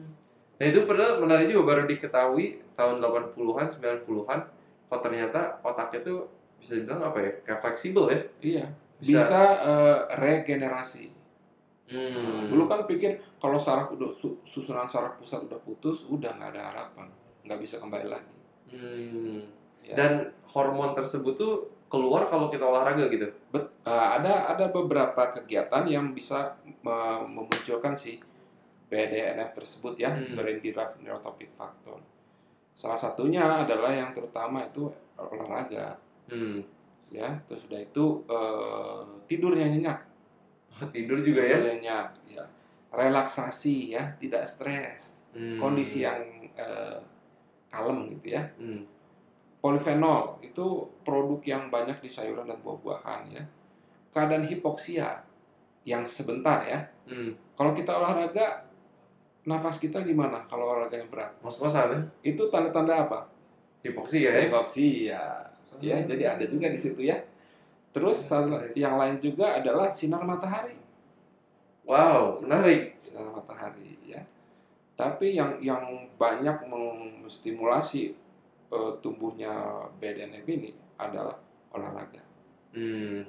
Nah 0.56 0.66
itu 0.72 0.88
padahal 0.88 1.20
menarik 1.20 1.52
juga 1.52 1.76
baru 1.76 1.84
diketahui 1.84 2.64
tahun 2.80 3.04
80-an, 3.04 3.68
90-an 3.68 4.40
kalau 4.88 5.02
ternyata 5.04 5.60
otaknya 5.60 6.00
tuh 6.08 6.32
bisa 6.56 6.80
dibilang 6.80 7.12
apa 7.12 7.20
ya? 7.20 7.32
Kayak 7.44 7.60
fleksibel 7.60 8.08
ya. 8.08 8.20
Iya, 8.40 8.66
bisa 9.04 9.42
eh, 9.60 10.00
regenerasi. 10.16 11.12
Hmm. 11.92 12.48
Dulu 12.48 12.72
kan 12.72 12.88
pikir 12.88 13.20
kalau 13.38 13.60
saraf 13.60 13.92
udah 13.92 14.08
su- 14.08 14.40
susunan 14.48 14.88
saraf 14.88 15.20
pusat 15.20 15.44
udah 15.44 15.60
putus, 15.60 16.08
udah 16.08 16.32
nggak 16.40 16.56
ada 16.56 16.72
harapan, 16.72 17.12
nggak 17.44 17.60
bisa 17.60 17.84
kembali 17.84 18.08
lagi. 18.08 18.36
Hmm. 18.72 19.44
Ya. 19.84 19.94
Dan 19.94 20.12
hormon 20.50 20.96
tersebut 20.96 21.36
tuh 21.36 21.75
keluar 21.96 22.28
kalau 22.28 22.52
kita 22.52 22.68
olahraga 22.68 23.08
gitu. 23.08 23.24
Bet- 23.50 23.72
eh, 23.88 24.08
ada 24.20 24.52
ada 24.52 24.68
beberapa 24.68 25.32
kegiatan 25.32 25.88
yang 25.88 26.12
bisa 26.12 26.52
me- 26.84 27.24
memunculkan 27.26 27.96
si 27.96 28.20
BDNF 28.86 29.56
tersebut 29.56 29.96
ya, 29.96 30.12
Hmm. 30.12 30.36
brain 30.36 30.60
derived 30.60 31.00
neurotropic 31.00 31.50
factor. 31.56 31.98
Salah 32.76 33.00
satunya 33.00 33.42
adalah 33.64 33.90
yang 33.90 34.12
terutama 34.12 34.68
itu 34.68 34.92
olahraga, 35.16 35.96
Hmm. 36.28 36.60
ya. 37.08 37.32
Terus 37.48 37.64
sudah 37.64 37.80
itu 37.80 38.06
eh, 38.28 39.00
tidurnya 39.26 39.72
nyenyak, 39.72 40.00
Oh, 40.76 40.90
tidur 40.92 41.24
juga 41.24 41.40
ya. 41.40 41.56
tidurnya 41.56 41.74
nyenyak, 41.80 42.08
ya. 42.30 42.44
Relaksasi 42.92 43.96
ya, 43.96 44.04
tidak 44.20 44.44
stres, 44.44 45.16
Hmm. 45.32 45.56
kondisi 45.58 46.04
yang 46.04 46.20
eh, 46.56 47.00
kalem 47.68 48.08
gitu 48.16 48.32
ya. 48.32 48.44
Hmm. 48.56 48.88
Polifenol 49.66 50.38
itu 50.46 50.86
produk 51.02 51.42
yang 51.42 51.74
banyak 51.74 51.98
di 51.98 52.06
sayuran 52.06 52.46
dan 52.46 52.62
buah-buahan 52.62 53.34
ya. 53.34 53.42
Keadaan 54.14 54.46
hipoksia 54.46 55.26
yang 55.82 56.06
sebentar 56.06 56.62
ya. 56.70 56.86
Hmm. 57.10 57.34
Kalau 57.58 57.74
kita 57.74 57.98
olahraga, 57.98 58.62
nafas 59.42 59.82
kita 59.82 60.06
gimana 60.06 60.46
kalau 60.46 60.70
olahraga 60.70 61.02
yang 61.02 61.10
berat? 61.10 61.34
Ngos-ngosan 61.42 61.98
ya. 61.98 62.00
Itu 62.22 62.54
tanda-tanda 62.54 63.10
apa? 63.10 63.26
Hipoksia 63.82 64.38
ya. 64.38 64.42
Hipoksia. 64.46 65.22
Ya, 65.82 65.98
Hmm. 65.98 66.06
jadi 66.06 66.38
ada 66.38 66.46
juga 66.46 66.70
di 66.70 66.78
situ 66.78 67.02
ya. 67.02 67.18
Terus 67.90 68.22
sal- 68.22 68.70
yang 68.78 69.02
lain 69.02 69.18
juga 69.18 69.58
adalah 69.58 69.90
sinar 69.90 70.22
matahari. 70.22 70.78
Wow, 71.90 72.38
menarik. 72.46 73.02
Sinar 73.02 73.34
matahari 73.34 73.98
ya. 74.06 74.22
Tapi 74.94 75.34
yang 75.34 75.58
yang 75.58 75.82
banyak 76.22 76.70
menstimulasi 76.70 78.14
eh, 78.70 78.92
tumbuhnya 79.02 79.52
BDNF 79.98 80.46
ini 80.48 80.72
adalah 80.96 81.36
olahraga. 81.72 82.22
Hmm. 82.72 83.24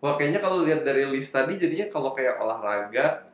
Wah, 0.00 0.20
kayaknya 0.20 0.44
kalau 0.44 0.64
lihat 0.68 0.84
dari 0.84 1.08
list 1.08 1.32
tadi 1.32 1.56
jadinya 1.56 1.88
kalau 1.88 2.12
kayak 2.12 2.36
olahraga 2.36 3.24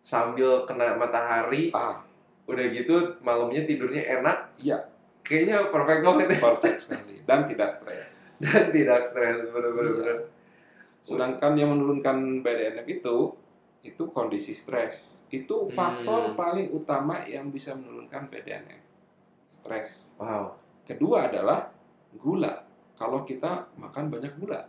sambil 0.00 0.64
kena 0.64 0.96
matahari, 0.96 1.68
Ah, 1.76 2.00
udah 2.48 2.64
gitu 2.72 3.20
malamnya 3.20 3.68
tidurnya 3.68 4.00
enak. 4.20 4.56
Iya. 4.56 4.88
Kayaknya 5.20 5.68
perfect 5.68 6.00
banget 6.00 6.26
perfect 6.48 6.78
sekali 6.88 7.16
dan 7.28 7.44
tidak 7.44 7.68
stres. 7.68 8.12
Dan 8.40 8.70
tidak 8.70 9.02
stres, 9.10 9.50
bener-bener. 9.50 9.98
Iya. 9.98 10.16
Sedangkan 11.04 11.52
yang 11.58 11.74
menurunkan 11.74 12.40
BDNF 12.40 12.86
itu 12.88 13.34
itu 13.84 14.02
kondisi 14.14 14.56
stres. 14.56 15.26
Itu 15.28 15.68
faktor 15.76 16.32
Hmm. 16.32 16.38
paling 16.38 16.72
utama 16.72 17.20
yang 17.28 17.52
bisa 17.52 17.76
menurunkan 17.76 18.32
BDNF. 18.32 18.87
Stres. 19.48 20.14
Wow. 20.20 20.54
Kedua 20.84 21.28
adalah 21.28 21.68
gula. 22.14 22.64
Kalau 22.94 23.22
kita 23.22 23.68
makan 23.76 24.08
banyak 24.08 24.32
gula. 24.36 24.60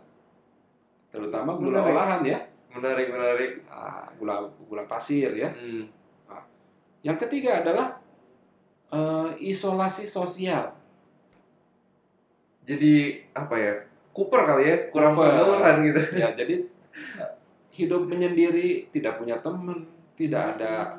Terutama 1.10 1.56
gula 1.56 1.80
Menarik. 1.82 1.92
olahan 1.94 2.20
ya. 2.22 2.38
Menarik, 2.70 3.06
menarik. 3.10 3.52
Ah, 3.66 4.06
gula 4.14 4.46
gula 4.62 4.84
pasir 4.86 5.34
ya. 5.34 5.50
Hmm. 5.50 5.88
Yang 7.00 7.26
ketiga 7.26 7.64
adalah 7.64 7.96
eh, 8.92 9.30
isolasi 9.40 10.04
sosial. 10.04 10.70
Jadi 12.68 13.24
apa 13.32 13.54
ya? 13.56 13.74
Cooper 14.10 14.42
kali 14.42 14.64
ya, 14.68 14.76
kurang 14.90 15.14
pergaulan 15.14 15.86
gitu. 15.86 16.02
Ya, 16.18 16.34
jadi 16.34 16.66
hidup 17.70 18.04
menyendiri, 18.04 18.90
tidak 18.90 19.16
punya 19.16 19.38
teman, 19.40 19.86
tidak 20.18 20.58
ada 20.58 20.98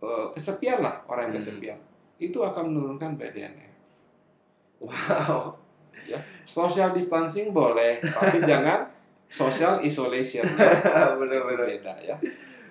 eh, 0.00 0.26
kesepian 0.32 0.80
lah 0.80 1.02
orang 1.06 1.28
yang 1.30 1.34
Hmm. 1.36 1.42
kesepian 1.42 1.78
itu 2.18 2.38
akan 2.42 2.74
menurunkan 2.74 3.14
BDNF. 3.14 3.74
Wow. 4.82 5.58
Social 6.46 6.94
distancing 6.94 7.50
boleh, 7.50 8.02
tapi 8.02 8.42
jangan 8.50 8.90
social 9.30 9.82
isolation. 9.82 10.46
Bener-bener. 11.20 11.78
Beda 11.78 11.94
ya. 12.02 12.16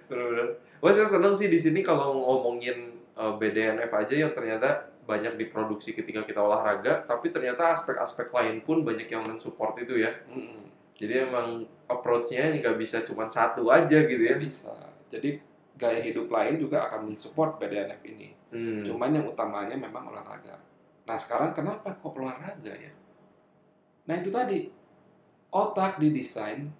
Bener-bener. 0.07 0.59
Wah 0.77 0.93
saya 0.93 1.09
seneng 1.09 1.33
sih 1.33 1.49
di 1.49 1.57
sini 1.57 1.81
kalau 1.81 2.13
ngomongin 2.13 3.01
uh, 3.17 3.33
BDNF 3.35 3.89
aja 3.89 4.13
yang 4.13 4.31
ternyata 4.33 4.93
banyak 5.07 5.39
diproduksi 5.39 5.95
ketika 5.95 6.27
kita 6.27 6.43
olahraga, 6.43 7.07
tapi 7.07 7.31
ternyata 7.31 7.71
aspek-aspek 7.71 8.27
lain 8.29 8.59
pun 8.61 8.83
banyak 8.83 9.07
yang 9.07 9.23
mensupport 9.23 9.79
itu 9.79 10.03
ya. 10.03 10.11
Mm-mm. 10.27 10.67
Jadi 10.97 11.13
emang 11.29 11.63
approach-nya 11.87 12.51
nggak 12.59 12.75
bisa 12.75 13.01
cuma 13.07 13.29
satu 13.31 13.71
aja 13.71 14.03
gitu 14.03 14.23
ya. 14.27 14.35
bisa 14.35 14.75
jadi 15.07 15.39
gaya 15.77 16.01
hidup 16.01 16.27
lain 16.27 16.57
juga 16.57 16.89
akan 16.89 17.13
mensupport 17.13 17.61
BDNF 17.61 18.01
ini 18.03 18.29
Hmm. 18.47 18.79
cuman 18.79 19.11
yang 19.11 19.27
utamanya 19.27 19.75
memang 19.75 20.07
olahraga 20.07 20.55
nah 21.03 21.19
sekarang 21.19 21.51
kenapa 21.51 21.91
kok 21.99 22.15
olahraga 22.15 22.71
ya 22.71 22.91
nah 24.07 24.15
itu 24.15 24.31
tadi 24.31 24.71
otak 25.51 25.99
didesain 25.99 26.71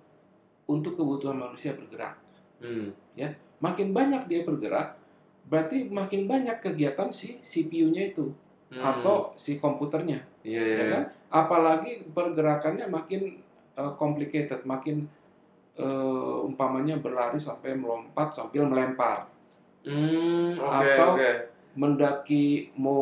untuk 0.64 0.96
kebutuhan 0.96 1.36
manusia 1.36 1.76
bergerak 1.76 2.16
Hmm. 2.58 2.96
makin 3.60 3.94
banyak 3.94 4.26
dia 4.32 4.42
bergerak 4.48 4.98
berarti 5.46 5.92
makin 5.92 6.26
banyak 6.26 6.58
kegiatan 6.64 7.12
si 7.12 7.38
CPU-nya 7.44 8.16
itu 8.16 8.32
Hmm. 8.72 8.84
atau 8.84 9.32
si 9.36 9.60
komputernya 9.60 10.24
iya 10.44 10.60
iya. 10.64 10.76
ya 10.80 10.86
kan 10.92 11.04
apalagi 11.28 12.08
pergerakannya 12.12 12.88
makin 12.88 13.44
uh, 13.76 13.92
complicated 14.00 14.64
makin 14.64 15.08
uh, 15.78 16.44
umpamanya 16.44 16.98
berlari 16.98 17.38
sampai 17.38 17.74
melompat 17.74 18.30
sambil 18.32 18.66
melempar 18.66 19.30
Hmm, 19.82 20.58
oke 20.58 20.84
Atau- 20.84 21.16
oke. 21.16 21.32
mendaki 21.78 22.44
mau 22.76 23.00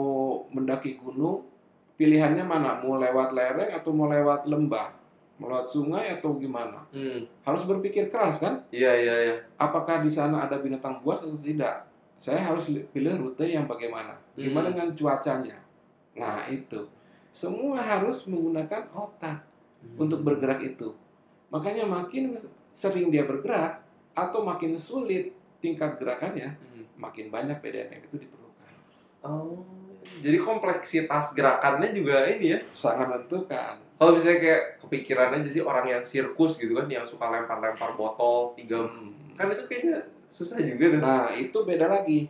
mendaki 0.48 0.96
gunung 0.96 1.42
pilihannya 1.96 2.44
mana 2.44 2.78
mau 2.78 2.96
lewat 2.96 3.32
lereng 3.32 3.72
atau 3.72 3.90
mau 3.90 4.06
lewat 4.06 4.46
lembah 4.46 4.92
mau 5.36 5.50
lewat 5.50 5.66
sungai 5.66 6.14
atau 6.14 6.36
gimana 6.36 6.84
Hmm. 6.90 7.24
harus 7.42 7.64
berpikir 7.64 8.06
keras 8.06 8.38
kan 8.38 8.62
Iya 8.70 8.92
iya 8.94 9.16
iya. 9.26 9.36
apakah 9.56 10.00
di 10.00 10.08
sana 10.08 10.44
ada 10.44 10.56
binatang 10.56 11.00
buas 11.00 11.20
atau 11.20 11.36
tidak 11.36 11.88
saya 12.16 12.40
harus 12.40 12.70
li- 12.70 12.86
pilih 12.86 13.18
rute 13.18 13.44
yang 13.46 13.66
bagaimana 13.66 14.14
gimana 14.34 14.70
Hmm. 14.70 14.76
dengan 14.76 14.90
cuacanya 14.94 15.58
nah 16.14 16.44
itu 16.46 16.86
semua 17.32 17.76
harus 17.78 18.24
menggunakan 18.26 18.88
otak 18.92 19.44
Hmm. 19.76 20.02
untuk 20.02 20.22
bergerak 20.22 20.62
itu. 20.62 20.96
Makanya 21.48 21.86
makin 21.86 22.34
sering 22.76 23.08
dia 23.08 23.24
bergerak 23.24 23.80
atau 24.12 24.44
makin 24.44 24.76
sulit 24.76 25.32
tingkat 25.64 25.96
gerakannya, 25.96 26.60
Hmm. 26.60 26.84
makin 27.00 27.32
banyak 27.32 27.64
PDNF 27.64 28.12
itu 28.12 28.28
diperlukan. 28.28 28.74
Oh. 29.24 29.64
Jadi 30.20 30.38
kompleksitas 30.38 31.32
gerakannya 31.34 31.96
juga 31.96 32.28
ini 32.28 32.54
ya. 32.54 32.60
Sangat 32.76 33.08
menentukan. 33.10 33.80
Kalau 33.96 34.12
misalnya 34.12 34.40
kayak 34.44 34.64
kepikiran 34.84 35.40
aja 35.40 35.50
sih 35.50 35.64
orang 35.64 35.88
yang 35.88 36.04
sirkus 36.04 36.60
gitu 36.60 36.76
kan 36.76 36.92
yang 36.92 37.08
suka 37.08 37.32
lempar-lempar 37.32 37.96
botol 37.96 38.52
tiga 38.54 38.84
Hmm. 38.86 39.16
kan 39.34 39.48
itu 39.50 39.64
kayaknya 39.66 40.04
susah 40.28 40.60
juga 40.60 40.92
tuh. 40.94 41.00
Nah, 41.00 41.32
itu 41.32 41.58
beda 41.64 41.88
lagi. 41.88 42.28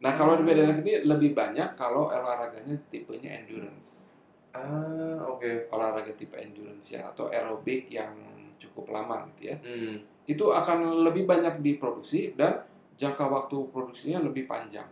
Nah, 0.00 0.12
kalau 0.12 0.40
di 0.40 0.44
PDNF 0.44 0.80
ini 0.80 0.94
lebih 1.04 1.36
banyak 1.36 1.76
kalau 1.76 2.08
olahraganya 2.08 2.74
tipenya 2.88 3.44
endurance. 3.44 4.10
Ah, 4.54 5.18
oke. 5.28 5.66
Olahraga 5.70 6.14
tipe 6.14 6.34
endurance 6.34 6.94
ya 6.94 7.10
atau 7.10 7.26
aerobik 7.26 7.90
yang 7.90 8.14
cukup 8.58 8.94
lama 8.94 9.26
gitu 9.34 9.52
ya. 9.52 9.56
Hmm. 9.60 10.00
Itu 10.24 10.50
akan 10.54 11.04
lebih 11.04 11.28
banyak 11.28 11.60
diproduksi 11.60 12.32
dan 12.38 12.64
jangka 12.94 13.26
waktu 13.26 13.56
produksinya 13.74 14.22
lebih 14.22 14.46
panjang. 14.48 14.86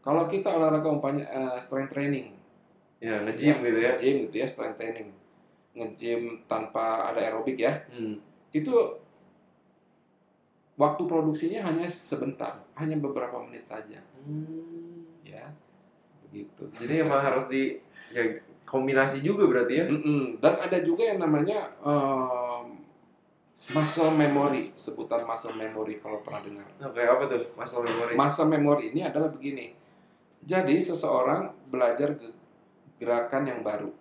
Kalau 0.00 0.24
kita 0.26 0.48
olahraga 0.48 0.88
umpamanya 0.88 1.28
eh, 1.28 1.58
strength 1.60 1.92
training, 1.92 2.40
Ya, 3.00 3.16
nge-gym 3.24 3.64
gitu 3.64 3.80
ya. 3.80 3.96
Nge-gym 3.96 4.16
gitu 4.28 4.36
ya, 4.44 4.46
strength 4.48 4.76
training. 4.76 5.08
Nge-gym 5.72 6.44
tanpa 6.44 7.08
ada 7.08 7.20
aerobik 7.24 7.56
ya. 7.56 7.80
Hmm. 7.88 8.20
Itu 8.52 9.00
waktu 10.76 11.02
produksinya 11.08 11.64
hanya 11.64 11.88
sebentar, 11.88 12.60
hanya 12.76 12.96
beberapa 13.00 13.40
menit 13.40 13.64
saja, 13.64 14.00
Hmm. 14.20 15.04
ya. 15.24 15.48
Begitu. 16.28 16.68
Jadi 16.76 16.94
emang 17.04 17.20
harus 17.24 17.48
di 17.48 17.80
ya 18.12 18.22
kombinasi 18.68 19.24
juga 19.24 19.48
berarti 19.50 19.74
ya. 19.82 19.86
Mm-mm. 19.90 20.38
Dan 20.38 20.54
ada 20.62 20.78
juga 20.84 21.02
yang 21.02 21.18
namanya 21.18 21.74
em, 21.82 22.49
muscle 23.68 24.10
memory, 24.10 24.72
sebutan 24.74 25.22
muscle 25.22 25.52
memory 25.52 26.00
kalau 26.00 26.18
pernah 26.20 26.40
dengar. 26.40 26.66
Oke, 26.82 27.00
apa 27.00 27.24
tuh? 27.26 27.42
Muscle 27.52 27.84
memory. 27.84 28.12
Muscle 28.14 28.48
memory 28.48 28.84
ini 28.90 29.00
adalah 29.02 29.28
begini. 29.28 29.76
Jadi 30.40 30.80
seseorang 30.80 31.52
belajar 31.68 32.16
ge- 32.16 32.32
gerakan 32.96 33.44
yang 33.44 33.60
baru 33.60 33.92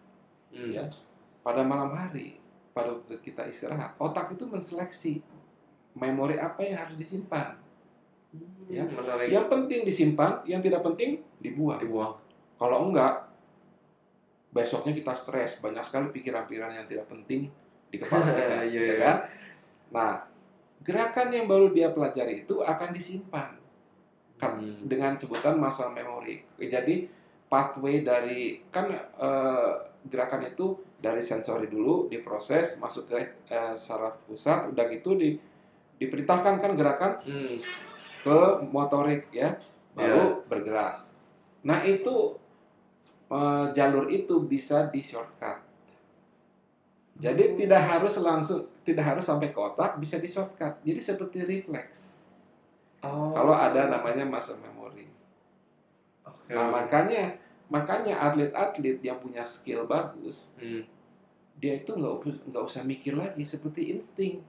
Hmm. 0.50 0.72
ya. 0.72 0.82
pada 1.39 1.62
malam 1.62 1.91
hari, 1.91 2.36
pada 2.69 2.89
waktu 2.91 3.15
kita 3.19 3.45
istirahat, 3.45 3.95
otak 3.95 4.34
itu 4.34 4.43
menseleksi 4.43 5.24
memori 5.93 6.36
apa 6.36 6.62
yang 6.62 6.78
harus 6.80 6.95
disimpan. 6.95 7.56
Hmm, 8.30 8.67
Ya. 8.67 8.84
menarik. 8.84 9.30
Yang 9.30 9.45
penting 9.48 9.80
disimpan, 9.84 10.41
yang 10.43 10.60
tidak 10.60 10.84
penting 10.84 11.22
dibuang. 11.38 11.80
Dibuang. 11.80 12.13
Kalau 12.56 12.86
enggak, 12.86 13.30
besoknya 14.50 14.91
kita 14.91 15.13
stres, 15.13 15.58
banyak 15.58 15.82
sekali 15.82 16.10
pikiran-pikiran 16.12 16.74
yang 16.74 16.86
tidak 16.86 17.06
penting 17.06 17.50
di 17.88 17.98
kepala 17.98 18.26
kita, 18.28 18.56
Iya, 18.67 18.80
ya 18.80 18.86
iya. 18.86 18.95
kan? 19.00 19.17
Nah, 19.89 20.21
gerakan 20.82 21.34
yang 21.34 21.45
baru 21.49 21.73
dia 21.73 21.89
pelajari 21.91 22.45
itu 22.47 22.62
akan 22.62 22.89
disimpan 22.93 23.58
Kan, 24.39 24.56
Hmm. 24.56 24.88
dengan 24.88 25.19
sebutan 25.19 25.60
muscle 25.60 25.91
memory. 25.91 26.39
Jadi 26.56 27.12
pathway 27.52 28.08
dari 28.08 28.63
kan 28.71 28.88
eh, 28.95 29.71
gerakan 30.08 30.47
itu 30.47 30.80
dari 30.95 31.19
sensori 31.19 31.67
dulu 31.67 32.08
diproses 32.08 32.80
masuk 32.80 33.12
ke 33.12 33.19
eh, 33.52 33.75
saraf 33.75 34.15
pusat, 34.23 34.71
udah 34.71 34.86
gitu 34.88 35.19
di 35.19 35.36
diperintahkan 35.99 36.56
kan 36.63 36.71
gerakan 36.71 37.19
Hmm. 37.19 37.60
ke 38.23 38.39
motorik 38.71 39.28
ya 39.36 39.60
baru 39.91 40.39
bergerak. 40.47 41.04
Nah 41.67 41.84
itu 41.84 42.39
eh, 43.28 43.65
jalur 43.75 44.08
itu 44.08 44.39
bisa 44.47 44.88
di 44.88 45.04
shortcut. 45.04 45.68
Jadi 47.19 47.60
tidak 47.60 47.84
harus 47.84 48.15
langsung 48.23 48.63
tidak 48.82 49.03
harus 49.03 49.27
sampai 49.27 49.51
ke 49.51 49.60
otak 49.60 49.99
bisa 49.99 50.15
di 50.17 50.25
shortcut. 50.25 50.79
Jadi 50.82 50.99
seperti 51.03 51.43
refleks. 51.43 52.23
Oh. 53.03 53.36
Kalau 53.36 53.51
ada 53.51 53.91
namanya 53.91 54.23
muscle 54.23 54.55
memory. 54.58 55.08
Oke. 56.23 56.51
Nah 56.55 56.71
makanya 56.71 57.36
makanya 57.67 58.17
atlet-atlet 58.23 58.97
yang 59.03 59.19
punya 59.19 59.45
skill 59.45 59.86
bagus 59.86 60.58
Hmm. 60.58 60.82
dia 61.60 61.75
itu 61.75 61.91
nggak 61.91 62.47
nggak 62.49 62.63
usah 62.63 62.88
mikir 62.88 63.19
lagi 63.19 63.43
seperti 63.43 63.91
insting. 63.91 64.39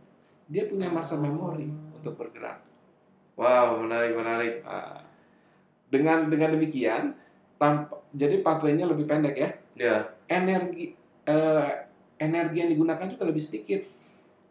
Dia 0.46 0.70
punya 0.70 0.86
muscle 0.86 1.18
memory 1.18 1.66
untuk 1.94 2.14
bergerak. 2.14 2.62
Wow, 3.34 3.82
menarik 3.82 4.14
menarik. 4.14 4.62
Nah, 4.62 5.02
dengan 5.90 6.30
dengan 6.30 6.54
demikian 6.54 7.18
tanpa 7.58 7.98
jadi 8.14 8.46
pathway-nya 8.46 8.86
lebih 8.86 9.10
pendek 9.10 9.34
ya 9.34 9.50
Ya. 9.74 9.96
energi 10.26 10.94
eh, 11.26 11.70
energi 12.20 12.56
yang 12.60 12.70
digunakan 12.70 13.06
juga 13.08 13.24
lebih 13.26 13.40
sedikit 13.40 13.80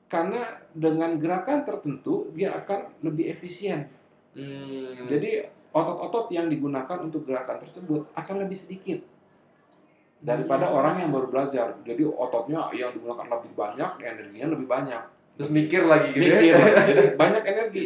karena 0.09 0.57
dengan 0.73 1.21
gerakan 1.21 1.61
tertentu 1.61 2.33
dia 2.33 2.57
akan 2.57 3.05
lebih 3.05 3.29
efisien 3.29 3.85
Hmm. 4.29 5.09
jadi 5.09 5.49
otot-otot 5.73 6.29
yang 6.29 6.45
digunakan 6.49 6.97
untuk 7.01 7.25
gerakan 7.25 7.57
tersebut 7.57 8.05
akan 8.13 8.45
lebih 8.45 8.53
sedikit 8.53 9.01
daripada 10.19 10.69
Hmm. 10.69 10.77
orang 10.77 10.95
yang 11.01 11.09
baru 11.09 11.27
belajar 11.33 11.73
jadi 11.81 12.05
ototnya 12.05 12.69
yang 12.75 12.93
digunakan 12.93 13.25
lebih 13.25 13.51
banyak 13.57 13.91
energinya 13.97 14.47
lebih 14.53 14.67
banyak 14.69 15.01
terus 15.33 15.49
mikir 15.49 15.81
lagi 15.87 16.13
gitu 16.13 16.29
mikir 16.29 16.51
ya. 16.51 16.59
jadi 16.93 17.05
banyak 17.17 17.43
energi 17.45 17.85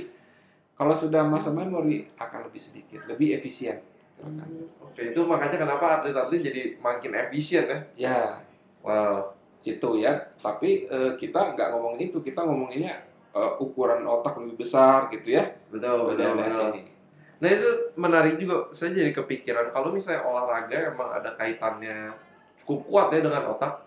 kalau 0.73 0.91
sudah 0.91 1.21
masa 1.23 1.53
memory 1.53 2.09
akan 2.17 2.49
lebih 2.49 2.57
sedikit 2.59 3.05
lebih 3.05 3.37
efisien. 3.37 3.77
Hmm. 4.19 4.67
Oke, 4.81 5.13
itu 5.13 5.21
makanya 5.23 5.57
kenapa 5.61 5.99
atlet-atlet 6.01 6.41
jadi 6.41 6.61
makin 6.81 7.11
efisien 7.13 7.63
ya. 7.67 7.79
ya 7.95 8.19
Wow. 8.83 9.31
Itu 9.63 9.89
ya 9.99 10.11
tapi 10.43 10.85
eh, 10.91 11.11
kita 11.15 11.55
nggak 11.55 11.67
ngomongin 11.71 12.11
itu 12.11 12.19
kita 12.19 12.43
ngomonginnya 12.43 13.03
eh, 13.31 13.53
ukuran 13.63 14.03
otak 14.03 14.37
lebih 14.43 14.67
besar 14.67 15.07
gitu 15.09 15.39
ya 15.39 15.47
Betul, 15.71 16.13
betul, 16.13 16.35
betul. 16.37 16.67
ini 16.75 16.93
Nah 17.43 17.51
itu 17.51 17.69
menarik 17.99 18.39
juga. 18.39 18.71
Saya 18.71 18.95
jadi 18.95 19.11
kepikiran 19.11 19.75
kalau 19.75 19.91
misalnya 19.91 20.23
olahraga 20.23 20.95
emang 20.95 21.11
ada 21.11 21.35
kaitannya 21.35 22.15
cukup 22.63 22.87
kuat 22.87 23.07
ya 23.11 23.19
dengan 23.19 23.51
otak. 23.51 23.83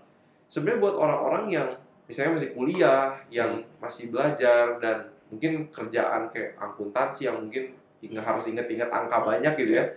Sebenarnya 0.53 0.85
buat 0.85 0.97
orang-orang 1.01 1.45
yang 1.49 1.69
misalnya 2.05 2.37
masih 2.37 2.53
kuliah, 2.53 3.17
yang 3.33 3.65
masih 3.81 4.13
belajar 4.13 4.77
dan 4.77 5.09
mungkin 5.33 5.73
kerjaan 5.73 6.29
kayak 6.29 6.53
akuntansi 6.61 7.33
yang 7.33 7.41
mungkin 7.41 7.73
nggak 8.05 8.23
harus 8.29 8.45
ingat-ingat 8.53 8.93
angka 8.93 9.25
banyak 9.25 9.57
gitu 9.57 9.73
ya. 9.81 9.89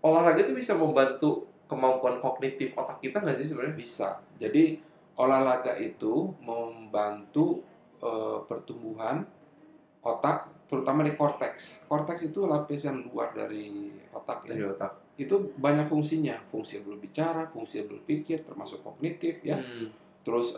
Olahraga 0.00 0.40
itu 0.40 0.56
bisa 0.56 0.72
membantu 0.72 1.44
kemampuan 1.68 2.16
kognitif 2.24 2.72
otak 2.72 3.04
kita 3.04 3.20
nggak 3.20 3.36
sih 3.36 3.52
sebenarnya? 3.52 3.76
bisa 3.76 4.20
jadi 4.36 4.80
olahraga 5.16 5.74
itu 5.76 6.34
membantu 6.40 7.62
eh, 7.98 8.38
pertumbuhan 8.44 9.24
otak 10.00 10.50
terutama 10.64 11.00
di 11.00 11.12
korteks 11.12 11.86
korteks 11.86 12.26
itu 12.26 12.44
lapisan 12.44 13.04
luar 13.04 13.32
dari 13.32 13.88
otak 14.10 14.44
ya 14.44 14.52
Dari 14.52 14.64
otak. 14.66 14.92
itu 15.14 15.34
banyak 15.54 15.86
fungsinya 15.86 16.36
fungsi 16.44 16.80
berbicara 16.80 17.46
fungsi 17.46 17.84
berpikir 17.84 18.42
termasuk 18.42 18.82
kognitif 18.82 19.40
ya 19.40 19.56
Hmm. 19.56 19.88
terus 20.20 20.52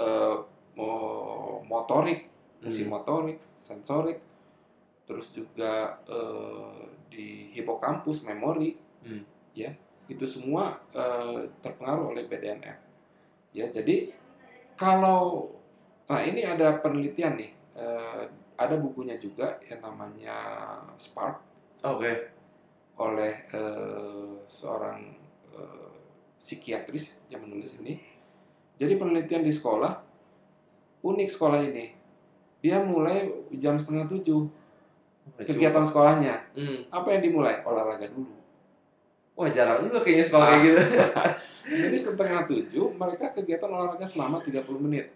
mo- 0.75 1.61
motorik 1.63 2.27
fungsi 2.59 2.83
Hmm. 2.83 2.93
motorik 2.93 3.39
sensorik 3.57 4.19
terus 5.05 5.31
juga 5.31 6.01
eh, 6.07 6.81
di 7.07 7.27
hipokampus 7.53 8.25
memori 8.25 8.75
Hmm. 9.03 9.23
ya 9.53 9.71
itu 10.07 10.25
semua 10.25 10.81
eh, 10.91 11.47
terpengaruh 11.61 12.11
oleh 12.11 12.25
BDNF 12.25 12.79
ya 13.53 13.67
jadi 13.69 14.11
kalau 14.77 15.57
Nah, 16.07 16.23
ini 16.23 16.47
ada 16.47 16.79
penelitian 16.79 17.35
nih. 17.35 17.51
Eh, 17.77 18.23
ada 18.57 18.75
bukunya 18.81 19.21
juga 19.21 19.61
yang 19.69 19.85
namanya 19.85 20.39
Spark 20.97 21.45
Oke. 21.85 22.33
oleh 22.97 23.35
eh, 23.53 24.33
seorang 24.49 25.13
eh, 25.53 25.93
psikiatris 26.39 27.21
yang 27.29 27.45
menulis 27.45 27.77
ini. 27.83 28.01
Jadi 28.77 28.95
penelitian 28.97 29.43
di 29.45 29.53
sekolah, 29.53 29.93
unik 31.05 31.29
sekolah 31.29 31.61
ini. 31.65 31.93
Dia 32.63 32.81
mulai 32.81 33.29
jam 33.59 33.77
setengah 33.77 34.09
tujuh 34.09 34.47
kegiatan 35.37 35.85
sekolahnya. 35.85 36.55
Hmm. 36.55 36.87
Apa 36.89 37.19
yang 37.19 37.29
dimulai? 37.29 37.61
Olahraga 37.67 38.09
dulu. 38.09 38.33
Wah 39.37 39.49
jarang 39.53 39.85
juga 39.85 40.01
kayaknya 40.01 40.25
sekolah 40.25 40.47
kayak 40.49 40.57
Ah. 40.57 40.65
gitu. 40.65 40.81
Jadi 41.87 41.99
setengah 41.99 42.43
tujuh 42.47 42.87
mereka 42.95 43.31
kegiatan 43.31 43.69
olahraga 43.69 44.07
selama 44.07 44.41
30 44.41 44.65
menit. 44.81 45.13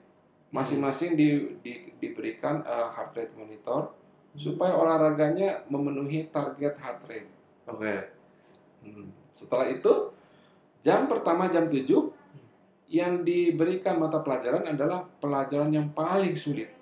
Masing-masing 0.50 1.14
di, 1.14 1.28
di- 1.62 1.94
diberikan 1.96 2.60
eh, 2.60 2.88
heart 2.90 3.14
rate 3.14 3.32
monitor 3.32 3.94
supaya 4.30 4.74
olahraganya 4.74 5.64
memenuhi 5.66 6.28
target 6.28 6.74
heart 6.76 7.00
rate. 7.06 7.30
Oke. 7.64 7.94
Hmm. 8.82 9.08
Setelah 9.30 9.66
itu 9.66 10.10
jam 10.80 11.06
pertama 11.06 11.46
jam 11.46 11.66
7 11.66 11.86
yang 12.90 13.22
diberikan 13.22 13.96
mata 13.96 14.18
pelajaran 14.18 14.66
adalah 14.66 15.06
pelajaran 15.22 15.70
yang 15.70 15.86
paling 15.90 16.34
sulit. 16.34 16.74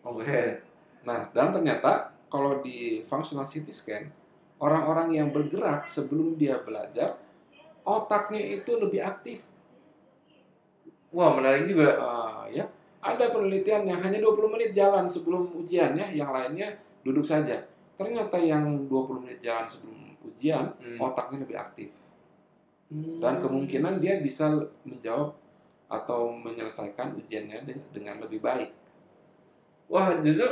Oke. 0.00 0.60
Nah, 1.00 1.32
dan 1.32 1.48
ternyata 1.50 2.12
kalau 2.28 2.60
di 2.60 3.00
functional 3.04 3.42
CT 3.42 3.72
scan, 3.72 4.04
orang-orang 4.60 5.16
yang 5.16 5.28
bergerak 5.32 5.88
sebelum 5.88 6.36
dia 6.36 6.60
belajar, 6.60 7.16
otaknya 7.82 8.60
itu 8.60 8.76
lebih 8.76 9.00
aktif. 9.00 9.40
Wah 11.10 11.34
menarik 11.34 11.66
juga. 11.66 11.98
Ah, 11.98 12.44
ya, 12.46 12.68
ada 13.02 13.32
penelitian 13.32 13.88
yang 13.88 13.98
hanya 13.98 14.20
20 14.22 14.52
menit 14.52 14.70
jalan 14.76 15.08
sebelum 15.08 15.50
ujian 15.58 15.96
ya, 15.96 16.06
yang 16.12 16.30
lainnya 16.30 16.76
duduk 17.02 17.24
saja. 17.26 17.66
Ternyata 17.96 18.38
yang 18.38 18.86
20 18.86 19.24
menit 19.26 19.40
jalan 19.42 19.66
sebelum 19.66 19.96
ujian, 20.22 20.70
Hmm. 20.78 21.00
otaknya 21.00 21.42
lebih 21.42 21.56
aktif. 21.58 21.88
Hmm. 22.92 23.18
Dan 23.18 23.40
kemungkinan 23.40 23.98
dia 23.98 24.20
bisa 24.20 24.52
menjawab 24.84 25.34
atau 25.90 26.30
menyelesaikan 26.30 27.18
ujiannya 27.18 27.66
de- 27.66 27.82
dengan 27.90 28.22
lebih 28.22 28.38
baik. 28.38 28.70
Wah 29.90 30.14
justru 30.22 30.46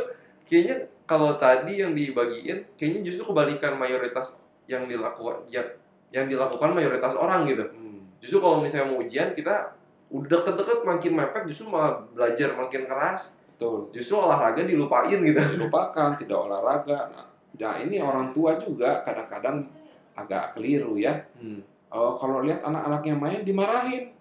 kayaknya 0.49 0.89
kalau 1.05 1.37
tadi 1.37 1.79
yang 1.79 1.93
dibagiin 1.93 2.65
kayaknya 2.75 3.01
justru 3.05 3.29
kebalikan 3.29 3.77
mayoritas 3.77 4.41
yang 4.69 4.89
dilakukan 4.89 5.45
yang 5.53 5.65
yang 6.09 6.25
dilakukan 6.29 6.73
mayoritas 6.73 7.13
orang 7.17 7.45
gitu. 7.49 7.65
Hmm. 7.69 8.01
Justru 8.19 8.39
kalau 8.41 8.65
misalnya 8.65 8.89
mau 8.89 9.05
ujian 9.05 9.37
kita 9.37 9.77
udah 10.09 10.41
deket-deket 10.41 10.79
makin 10.89 11.13
mepet 11.21 11.43
justru 11.49 11.69
malah 11.69 12.01
belajar 12.17 12.57
makin 12.57 12.89
keras. 12.89 13.37
Betul. 13.57 13.93
Justru 13.93 14.17
olahraga 14.17 14.65
dilupain 14.65 15.21
gitu. 15.21 15.37
dilupakan, 15.57 16.17
tidak 16.17 16.39
olahraga. 16.39 17.13
Nah, 17.13 17.27
nah, 17.59 17.75
ini 17.77 18.01
orang 18.01 18.33
tua 18.33 18.57
juga 18.57 19.05
kadang-kadang 19.05 19.69
agak 20.17 20.57
keliru 20.57 20.97
ya. 20.97 21.13
Hmm. 21.37 21.61
Oh, 21.89 22.17
kalau 22.17 22.45
lihat 22.45 22.65
anak-anaknya 22.65 23.15
main 23.17 23.41
dimarahin. 23.45 24.13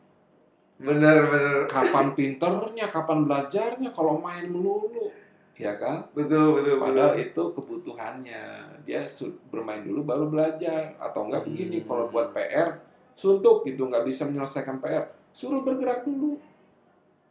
Bener-bener 0.77 1.65
Kapan 1.65 2.11
pinternya, 2.17 2.85
kapan 2.91 3.25
belajarnya 3.25 3.89
kalau 3.95 4.19
main 4.19 4.45
melulu. 4.51 5.09
Ya 5.57 5.73
kan? 5.73 6.05
betul 6.13 6.61
betul 6.61 6.77
Padahal 6.77 7.17
betul. 7.17 7.25
itu 7.25 7.43
kebutuhannya. 7.57 8.45
Dia 8.85 9.01
bermain 9.49 9.81
dulu 9.81 10.05
baru 10.05 10.29
belajar. 10.29 10.93
Atau 11.01 11.25
enggak 11.25 11.49
begini, 11.49 11.81
Hmm. 11.81 11.87
kalau 11.89 12.05
buat 12.13 12.29
PR, 12.29 12.77
suntuk 13.17 13.65
gitu, 13.65 13.89
nggak 13.89 14.05
bisa 14.05 14.29
menyelesaikan 14.29 14.77
PR. 14.77 15.09
Suruh 15.33 15.65
bergerak 15.65 16.05
dulu. 16.05 16.37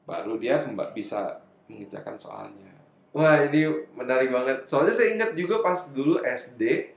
Baru 0.03 0.39
dia 0.39 0.59
kembali 0.59 0.91
bisa 0.91 1.39
mengerjakan 1.67 2.19
soalnya. 2.19 2.75
Wah 3.15 3.47
ini 3.47 3.63
menarik 3.95 4.29
banget. 4.29 4.67
Soalnya 4.67 4.93
saya 4.93 5.15
ingat 5.15 5.31
juga 5.33 5.63
pas 5.63 5.79
dulu 5.91 6.19
SD, 6.21 6.93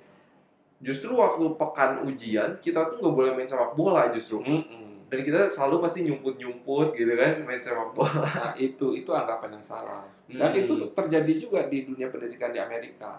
justru 0.82 1.14
waktu 1.14 1.46
pekan 1.56 2.04
ujian 2.06 2.58
kita 2.58 2.90
tuh 2.90 3.00
nggak 3.00 3.16
boleh 3.16 3.32
main 3.38 3.48
sepak 3.48 3.78
bola 3.78 4.10
justru. 4.10 4.42
Mm-mm. 4.42 4.89
Dan 5.10 5.26
kita 5.26 5.50
selalu 5.50 5.82
pasti 5.82 6.06
nyumput-nyumput 6.06 6.94
gitu 6.94 7.14
kan 7.18 7.42
main 7.42 7.58
sepak 7.58 7.98
bola. 7.98 8.22
Nah, 8.22 8.54
itu 8.54 8.94
itu 8.94 9.10
anggapan 9.10 9.58
yang 9.58 9.66
salah. 9.66 10.06
Dan 10.30 10.54
Hmm. 10.54 10.62
itu 10.62 10.74
terjadi 10.94 11.34
juga 11.42 11.60
di 11.66 11.82
dunia 11.84 12.14
pendidikan 12.14 12.54
di 12.54 12.62
Amerika. 12.62 13.18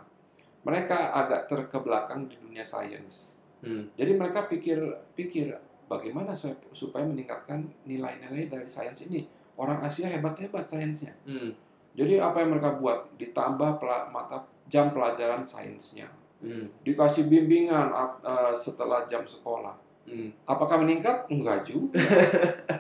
Mereka 0.63 1.11
agak 1.11 1.51
terkebelakang 1.51 2.31
di 2.31 2.39
dunia 2.39 2.63
sains. 2.63 3.35
Hmm. 3.61 3.91
Jadi 3.99 4.15
mereka 4.15 4.47
pikir 4.47 4.79
pikir 5.13 5.51
bagaimana 5.91 6.31
sup- 6.31 6.71
supaya 6.71 7.03
meningkatkan 7.03 7.67
nilai-nilai 7.83 8.47
dari 8.47 8.69
sains 8.71 9.03
ini. 9.05 9.27
Orang 9.59 9.83
Asia 9.83 10.07
hebat-hebat 10.07 10.65
sainsnya. 10.65 11.13
Hmm. 11.27 11.51
Jadi 11.99 12.23
apa 12.23 12.39
yang 12.41 12.55
mereka 12.55 12.79
buat? 12.79 13.19
Ditambah 13.19 13.83
mata 14.09 14.47
jam 14.71 14.95
pelajaran 14.95 15.43
sainsnya. 15.43 16.07
Hmm. 16.39 16.71
Dikasih 16.87 17.27
bimbingan 17.27 17.91
eh, 18.23 18.55
setelah 18.55 19.05
jam 19.11 19.27
sekolah. 19.27 19.75
Hmm. 20.11 20.35
Apakah 20.43 20.83
meningkat? 20.83 21.31
Enggak 21.31 21.71
juga. 21.71 22.03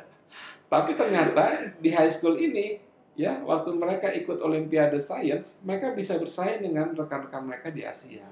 Tapi 0.73 0.99
ternyata 0.99 1.71
di 1.79 1.95
high 1.95 2.11
school 2.11 2.35
ini, 2.35 2.83
ya, 3.15 3.39
waktu 3.47 3.71
mereka 3.75 4.11
ikut 4.11 4.43
Olimpiade 4.43 4.99
Science, 4.99 5.63
mereka 5.63 5.95
bisa 5.95 6.19
bersaing 6.19 6.67
dengan 6.67 6.91
rekan-rekan 6.91 7.47
mereka 7.47 7.71
di 7.71 7.87
Asia. 7.87 8.27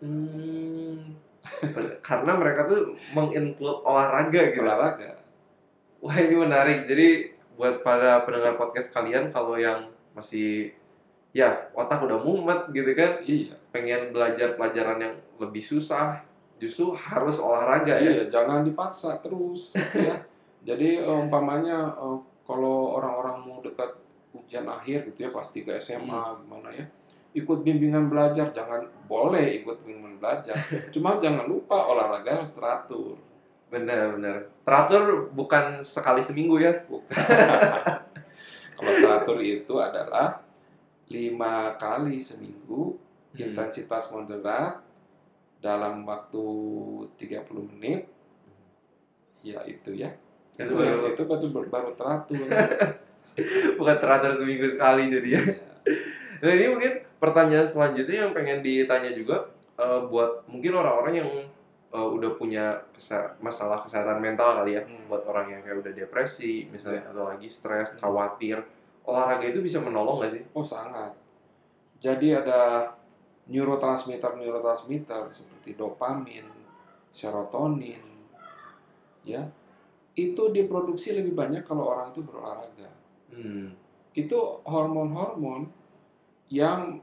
Hmm. 0.00 1.12
Karena 2.00 2.32
mereka 2.40 2.64
tuh 2.68 2.96
menginclude 3.12 3.84
olahraga 3.84 4.40
gitu. 4.52 4.64
Olahraga. 4.64 5.20
Wah 6.00 6.16
ini 6.16 6.36
menarik. 6.36 6.88
Jadi 6.88 7.36
buat 7.58 7.84
para 7.84 8.22
pendengar 8.22 8.54
podcast 8.54 8.94
kalian 8.94 9.34
kalau 9.34 9.58
yang 9.58 9.90
masih 10.14 10.72
ya 11.34 11.68
otak 11.76 12.00
udah 12.00 12.16
mumet 12.22 12.70
gitu 12.72 12.90
kan, 12.96 13.20
Iya, 13.20 13.58
pengen 13.74 14.14
belajar 14.14 14.56
pelajaran 14.56 14.98
yang 15.02 15.14
lebih 15.36 15.60
susah, 15.60 16.22
justru 16.58 16.92
harus 16.94 17.38
olahraga 17.38 17.96
ya. 17.98 18.10
iya, 18.10 18.24
jangan 18.28 18.66
dipaksa 18.66 19.18
terus, 19.22 19.74
ya. 20.06 20.18
Jadi 20.66 21.00
umpamanya 21.02 21.94
eh, 21.94 22.18
kalau 22.44 22.98
orang-orang 22.98 23.46
mau 23.46 23.58
dekat 23.62 23.94
ujian 24.34 24.66
akhir 24.68 25.08
gitu 25.10 25.26
ya, 25.26 25.30
kelas 25.32 25.50
3 25.54 25.78
SMA 25.80 26.22
gimana 26.44 26.68
ya, 26.74 26.84
ikut 27.32 27.64
bimbingan 27.64 28.10
belajar, 28.10 28.50
jangan 28.52 28.84
boleh 29.06 29.62
ikut 29.62 29.86
bimbingan 29.86 30.18
belajar. 30.20 30.58
Cuma 30.94 31.16
jangan 31.22 31.46
lupa 31.46 31.88
olahraga 31.88 32.42
harus 32.42 32.52
teratur. 32.52 33.16
Benar-benar. 33.68 34.48
Teratur 34.64 35.28
bukan 35.32 35.84
sekali 35.84 36.24
seminggu 36.24 36.56
ya. 36.56 36.72
Bukan. 36.88 37.12
Kalau 38.78 38.92
teratur 39.02 39.38
itu 39.44 39.74
adalah 39.76 40.40
lima 41.08 41.76
kali 41.76 42.16
seminggu, 42.16 42.96
Hmm. 43.28 43.44
intensitas 43.44 44.08
moderat 44.08 44.80
dalam 45.58 46.06
waktu 46.06 46.44
30 47.18 47.66
menit. 47.74 48.06
Ya 49.42 49.62
itu 49.64 49.94
ya. 49.94 50.10
Itu 50.58 50.66
Itu, 50.66 50.74
baru- 50.74 51.06
itu 51.14 51.22
baru, 51.24 51.68
baru, 51.70 51.90
teratur. 51.94 52.36
Bukan 53.78 53.96
teratur 54.02 54.32
seminggu 54.34 54.66
sekali 54.66 55.10
jadi 55.10 55.28
ya. 55.38 55.42
Ya. 55.46 55.54
Nah 56.42 56.50
ini 56.54 56.66
mungkin 56.70 56.92
pertanyaan 57.18 57.66
selanjutnya 57.66 58.26
yang 58.26 58.32
pengen 58.34 58.62
ditanya 58.62 59.10
juga 59.14 59.46
eh, 59.78 60.00
buat 60.10 60.42
mungkin 60.50 60.74
orang-orang 60.74 61.14
yang 61.22 61.30
eh, 61.88 62.08
udah 62.18 62.34
punya 62.34 62.82
masalah 63.38 63.82
kesehatan 63.86 64.18
mental 64.18 64.58
kali 64.62 64.74
ya, 64.74 64.82
Hmm. 64.82 65.06
buat 65.06 65.22
orang 65.24 65.54
yang 65.54 65.60
kayak 65.62 65.78
udah 65.86 65.92
depresi 65.94 66.66
misalnya 66.68 67.06
atau 67.06 67.30
lagi 67.30 67.46
stres, 67.46 67.94
khawatir, 67.96 68.58
olahraga 69.06 69.46
itu 69.46 69.62
bisa 69.62 69.78
menolong 69.78 70.18
nggak 70.18 70.32
sih? 70.34 70.42
Oh 70.52 70.66
sangat. 70.66 71.14
Jadi 71.98 72.34
ada 72.34 72.90
neurotransmitter-neurotransmitter 73.48 75.32
seperti 75.32 75.74
dopamin, 75.74 76.44
serotonin, 77.12 78.04
ya 79.24 79.48
itu 80.18 80.50
diproduksi 80.50 81.14
lebih 81.14 81.38
banyak 81.38 81.62
kalau 81.62 81.94
orang 81.94 82.10
itu 82.10 82.26
berolahraga. 82.26 82.90
Hmm. 83.30 83.70
Itu 84.10 84.66
hormon-hormon 84.66 85.70
yang 86.50 86.98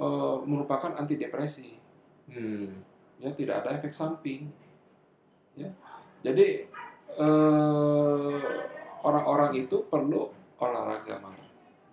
eh, 0.00 0.36
merupakan 0.48 0.96
antidepresi, 0.96 1.76
Hmm. 2.24 2.72
ya 3.20 3.28
tidak 3.36 3.60
ada 3.60 3.76
efek 3.76 3.92
samping, 3.92 4.48
ya. 5.52 5.68
Jadi 6.24 6.64
eh, 7.20 8.40
orang-orang 9.04 9.52
itu 9.60 9.84
perlu 9.84 10.32
olahraga 10.56 11.20
malah. 11.20 11.43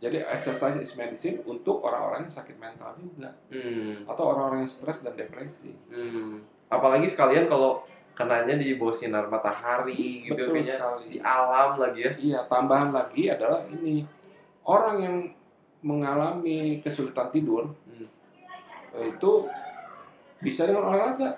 Jadi 0.01 0.17
exercise 0.17 0.81
is 0.81 0.97
medicine 0.97 1.45
untuk 1.45 1.85
orang-orang 1.85 2.25
yang 2.25 2.33
sakit 2.33 2.57
mental 2.57 2.97
juga 2.97 3.29
Hmm. 3.53 4.01
atau 4.03 4.33
orang-orang 4.33 4.65
yang 4.65 4.71
stres 4.71 5.05
dan 5.05 5.13
depresi. 5.13 5.77
Hmm. 5.87 6.41
Apalagi 6.67 7.05
sekalian 7.05 7.45
kalau 7.45 7.85
kenanya 8.11 8.57
di 8.57 8.73
bawah 8.75 8.91
sinar 8.91 9.29
matahari 9.29 10.25
gitu 10.25 10.33
Betul 10.35 10.57
kayaknya 10.57 10.75
sekali. 10.75 11.05
di 11.07 11.17
alam 11.21 11.77
lagi 11.77 11.99
ya. 12.01 12.11
Iya, 12.17 12.39
tambahan 12.45 12.89
lagi 12.89 13.29
adalah 13.29 13.61
ini 13.69 14.01
orang 14.65 14.95
yang 14.99 15.15
mengalami 15.81 16.81
kesulitan 16.81 17.29
tidur 17.29 17.69
Hmm. 17.85 18.09
itu 19.05 19.31
bisa 20.41 20.65
dengan 20.65 20.89
olahraga. 20.89 21.29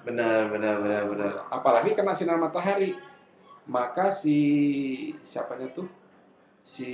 Benar, 0.00 0.48
benar, 0.48 0.80
benar, 0.80 1.02
benar. 1.04 1.30
Apalagi 1.52 1.92
kena 1.92 2.16
sinar 2.16 2.40
matahari, 2.40 2.96
maka 3.66 4.08
si 4.08 4.40
siapanya 5.20 5.68
tuh 5.68 5.84
si 6.60 6.92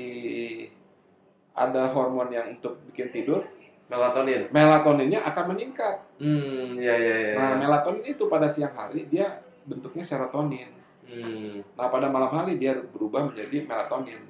ada 1.56 1.88
hormon 1.90 2.28
yang 2.28 2.56
untuk 2.56 2.78
bikin 2.90 3.08
tidur, 3.10 3.42
Melatonin. 3.86 4.50
melatoninnya 4.50 5.22
akan 5.24 5.54
meningkat. 5.54 5.96
Hmm, 6.18 6.74
ya 6.76 6.92
ya 6.92 7.16
ya. 7.32 7.34
Nah, 7.38 7.52
melatonin 7.56 8.04
itu 8.04 8.26
pada 8.26 8.50
siang 8.50 8.74
hari 8.74 9.06
dia 9.06 9.40
bentuknya 9.64 10.02
serotonin. 10.02 10.70
Hmm. 11.06 11.62
Nah, 11.78 11.86
pada 11.86 12.10
malam 12.10 12.28
hari 12.28 12.58
dia 12.58 12.74
berubah 12.74 13.30
menjadi 13.30 13.62
melatonin. 13.62 14.20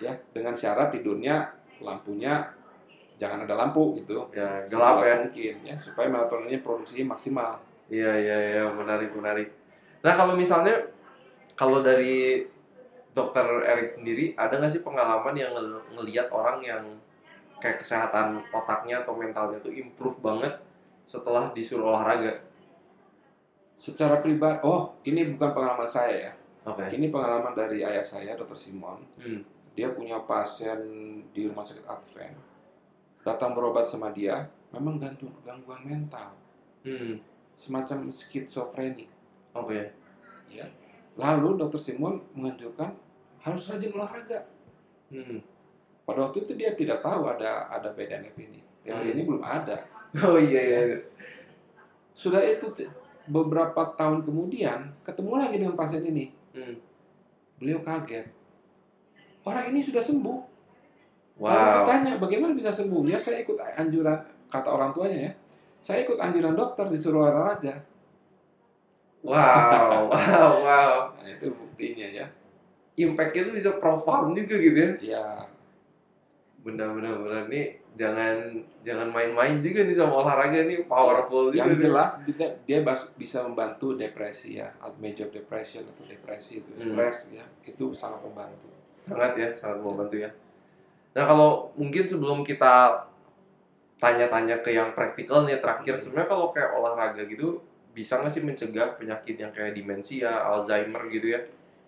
Ya, 0.00 0.16
dengan 0.32 0.52
syarat 0.56 0.92
tidurnya 0.92 1.52
lampunya 1.80 2.44
jangan 3.20 3.44
ada 3.44 3.52
lampu 3.56 3.96
gitu. 4.00 4.28
Ya, 4.32 4.64
gelap 4.68 5.04
ya. 5.04 5.24
Mungkin 5.24 5.54
ya, 5.64 5.76
supaya 5.76 6.08
melatoninnya 6.08 6.60
produksinya 6.64 7.16
maksimal. 7.16 7.60
Iya 7.90 8.12
iya 8.22 8.36
iya 8.54 8.64
menarik 8.70 9.10
menarik. 9.10 9.50
Nah 10.06 10.14
kalau 10.14 10.38
misalnya 10.38 10.78
kalau 11.58 11.82
dari 11.82 12.46
dokter 13.10 13.42
Erik 13.66 13.90
sendiri 13.90 14.32
ada 14.34 14.56
nggak 14.56 14.70
sih 14.70 14.82
pengalaman 14.82 15.34
yang 15.34 15.50
ngel- 15.50 15.86
ngelihat 15.98 16.30
orang 16.30 16.62
yang 16.62 16.82
kayak 17.58 17.82
kesehatan 17.82 18.40
otaknya 18.48 19.02
atau 19.02 19.12
mentalnya 19.12 19.60
tuh 19.60 19.74
improve 19.74 20.16
banget 20.18 20.54
setelah 21.04 21.50
disuruh 21.52 21.92
olahraga? 21.92 22.38
Secara 23.74 24.20
pribadi, 24.20 24.60
oh 24.62 24.92
ini 25.02 25.24
bukan 25.32 25.50
pengalaman 25.56 25.88
saya 25.88 26.30
ya. 26.30 26.32
Oke. 26.68 26.84
Ini 26.92 27.08
pengalaman 27.08 27.56
dari 27.56 27.80
ayah 27.80 28.04
saya, 28.04 28.36
Dr. 28.36 28.52
Simon. 28.54 29.00
Hmm. 29.16 29.40
Dia 29.72 29.96
punya 29.96 30.20
pasien 30.22 30.78
di 31.32 31.48
rumah 31.48 31.64
sakit 31.64 31.88
Advent. 31.88 32.36
Datang 33.24 33.56
berobat 33.56 33.88
sama 33.88 34.12
dia, 34.12 34.44
memang 34.70 35.00
gantung 35.00 35.32
gangguan 35.40 35.80
mental, 35.80 36.36
Hmm. 36.84 37.16
semacam 37.56 38.12
skizofreni. 38.12 39.08
Oke. 39.56 39.92
Ya. 40.52 40.68
Lalu 41.18 41.58
Dr. 41.58 41.80
Simon 41.80 42.22
menganjurkan 42.32 42.94
harus 43.40 43.66
rajin 43.66 43.90
olahraga. 43.94 44.46
Hmm. 45.10 45.42
Pada 46.06 46.26
waktu 46.28 46.42
itu 46.44 46.52
dia 46.54 46.74
tidak 46.74 47.02
tahu 47.02 47.26
ada 47.26 47.66
ada 47.68 47.90
BDNF 47.90 48.34
ini. 48.36 48.60
Teori 48.82 49.10
Hmm. 49.10 49.14
ini 49.14 49.22
belum 49.26 49.42
ada. 49.42 49.76
Oh 50.26 50.38
iya 50.38 50.58
iya. 50.58 50.98
Sudah 52.10 52.42
itu 52.42 52.66
beberapa 53.30 53.94
tahun 53.94 54.26
kemudian 54.26 54.90
ketemu 55.06 55.32
lagi 55.38 55.56
dengan 55.62 55.76
pasien 55.78 56.02
ini. 56.02 56.34
Hmm. 56.50 56.74
Beliau 57.62 57.78
kaget. 57.78 58.26
Orang 59.46 59.70
ini 59.70 59.80
sudah 59.80 60.02
sembuh. 60.02 60.38
Lalu 61.40 61.56
Wow. 61.56 61.76
ditanya 61.88 62.12
bagaimana 62.20 62.52
bisa 62.52 62.68
sembuh? 62.68 63.00
Ya 63.08 63.16
saya 63.16 63.40
ikut 63.40 63.56
anjuran 63.56 64.18
kata 64.52 64.68
orang 64.68 64.92
tuanya 64.92 65.30
ya. 65.30 65.32
Saya 65.80 66.04
ikut 66.04 66.20
anjuran 66.20 66.52
dokter 66.52 66.84
disuruh 66.92 67.24
olahraga. 67.24 67.80
Wow. 69.20 70.08
Wow. 70.10 70.50
Wow. 70.60 70.94
Nah, 71.14 71.28
itu 71.28 71.46
buktinya 71.50 72.06
ya. 72.10 72.26
Impactnya 72.96 73.42
tuh 73.44 73.54
bisa 73.54 73.70
profound 73.76 74.32
juga 74.34 74.56
gitu 74.56 74.78
ya. 74.78 74.92
Ya, 75.16 75.26
Benar-benar 76.60 77.16
benar 77.16 77.42
nih 77.48 77.72
jangan 77.96 78.36
jangan 78.80 79.08
main-main 79.08 79.58
juga 79.58 79.82
nih 79.82 79.92
sama 79.92 80.20
olahraga 80.20 80.62
nih 80.62 80.84
powerful 80.84 81.48
juga. 81.48 81.56
yang 81.58 81.72
nih. 81.72 81.80
jelas 81.80 82.10
dia, 82.22 82.48
dia 82.62 82.78
bas- 82.80 83.12
bisa 83.14 83.40
membantu 83.42 83.92
depresi 83.94 84.56
ya, 84.56 84.68
major 84.96 85.26
depression 85.26 85.82
atau 85.82 86.04
depresi 86.04 86.60
itu, 86.60 86.70
Hmm. 86.70 86.84
stres 86.86 87.32
ya, 87.32 87.44
itu 87.62 87.90
sangat 87.92 88.20
membantu. 88.22 88.68
sangat 89.02 89.32
ya 89.34 89.48
sangat 89.54 89.80
membantu 89.80 90.16
ya 90.18 90.30
nah 91.10 91.26
kalau 91.26 91.50
mungkin 91.74 92.06
sebelum 92.06 92.40
kita 92.40 93.02
tanya-tanya 93.98 94.60
ke 94.60 94.70
yang 94.70 94.94
praktikal 94.94 95.42
nih 95.42 95.58
terakhir 95.58 95.98
sebenarnya 95.98 96.28
kalau 96.28 96.46
kayak 96.50 96.70
olahraga 96.72 97.26
gitu 97.26 97.58
bisa 97.90 98.22
nggak 98.22 98.32
sih 98.32 98.42
mencegah 98.42 98.94
penyakit 98.94 99.34
yang 99.34 99.50
kayak 99.50 99.74
demensia 99.74 100.30
Alzheimer 100.46 101.10
gitu 101.10 101.34
ya 101.34 101.40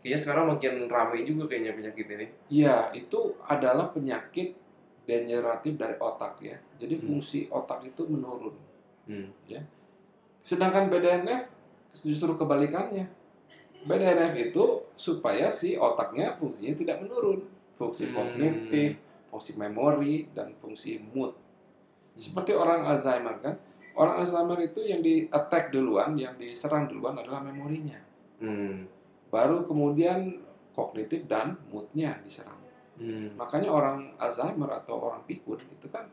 kayaknya 0.03 0.19
sekarang 0.19 0.45
makin 0.51 0.91
ramai 0.91 1.23
juga 1.23 1.47
kayaknya 1.47 1.79
penyakit 1.79 2.07
ini 2.11 2.27
Iya, 2.51 2.91
itu 2.91 3.39
adalah 3.47 3.95
penyakit 3.95 4.59
degeneratif 5.03 5.75
dari 5.79 5.95
otak 5.99 6.39
ya. 6.43 6.55
Jadi 6.79 6.95
Hmm. 6.99 7.05
fungsi 7.07 7.47
otak 7.51 7.83
itu 7.83 8.03
menurun. 8.07 8.55
hmm. 9.07 9.31
Sedangkan 10.43 10.91
BDNF 10.91 11.47
justru 12.03 12.35
kebalikannya. 12.35 13.07
BDNF 13.83 14.35
itu 14.39 14.65
supaya 14.95 15.51
si 15.51 15.75
otaknya 15.75 16.35
fungsinya 16.35 16.75
tidak 16.75 17.03
menurun. 17.03 17.47
Fungsi 17.75 18.11
Hmm. 18.11 18.15
kognitif, 18.15 18.99
fungsi 19.27 19.55
memori, 19.55 20.31
dan 20.35 20.55
fungsi 20.59 20.99
mood. 21.03 21.35
Seperti 22.15 22.55
orang 22.55 22.87
Alzheimer 22.87 23.39
kan. 23.39 23.55
Orang 23.93 24.25
Alzheimer 24.25 24.59
itu 24.65 24.81
yang 24.85 25.05
di 25.05 25.29
attack 25.29 25.69
duluan, 25.69 26.17
yang 26.17 26.37
diserang 26.41 26.89
duluan 26.89 27.17
adalah 27.19 27.45
memorinya. 27.45 28.01
Hmm. 28.41 28.89
Baru 29.29 29.69
kemudian 29.69 30.41
kognitif 30.73 31.29
dan 31.29 31.57
moodnya 31.69 32.17
diserang. 32.25 32.57
Hmm. 32.97 33.37
Makanya 33.37 33.69
orang 33.69 34.17
Alzheimer 34.17 34.69
atau 34.73 34.97
orang 34.97 35.25
pikun 35.29 35.61
itu 35.61 35.89
kan 35.93 36.09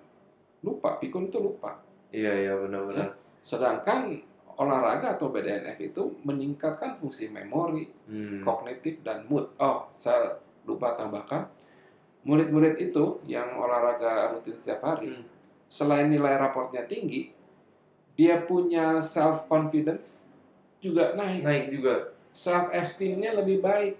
lupa, 0.63 0.99
pikun 0.99 1.31
itu 1.31 1.39
lupa. 1.39 1.79
iya 2.09 2.33
iya 2.33 2.57
benar-benar 2.57 3.13
Sedangkan 3.39 4.17
olahraga 4.59 5.15
atau 5.15 5.31
BDNF 5.31 5.79
itu 5.79 6.03
meningkatkan 6.27 6.99
fungsi 6.99 7.31
memori, 7.31 7.87
hmm. 8.11 8.43
kognitif 8.43 8.99
dan 9.07 9.23
mood. 9.31 9.55
Oh, 9.55 9.87
saya 9.95 10.35
lupa 10.67 10.99
tambahkan. 10.99 11.47
Murid-murid 12.27 12.75
itu 12.75 13.23
yang 13.23 13.55
olahraga 13.55 14.35
rutin 14.35 14.51
setiap 14.59 14.83
hari, 14.83 15.15
Hmm. 15.15 15.23
selain 15.71 16.11
nilai 16.11 16.35
raportnya 16.35 16.83
tinggi, 16.83 17.31
dia 18.19 18.35
punya 18.43 18.99
self 18.99 19.47
confidence 19.47 20.19
juga 20.83 21.15
naik. 21.15 21.39
naik 21.39 21.65
juga 21.71 21.95
Self 22.35 22.69
esteemnya 22.75 23.33
lebih 23.33 23.63
baik, 23.63 23.95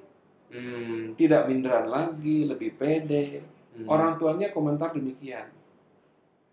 hmm. 0.51 1.17
tidak 1.17 1.47
minderan 1.49 1.88
lagi, 1.89 2.45
lebih 2.45 2.77
pede. 2.77 3.41
Hmm. 3.73 3.88
Orang 3.89 4.19
tuanya 4.21 4.53
komentar 4.53 4.93
demikian. 4.93 5.49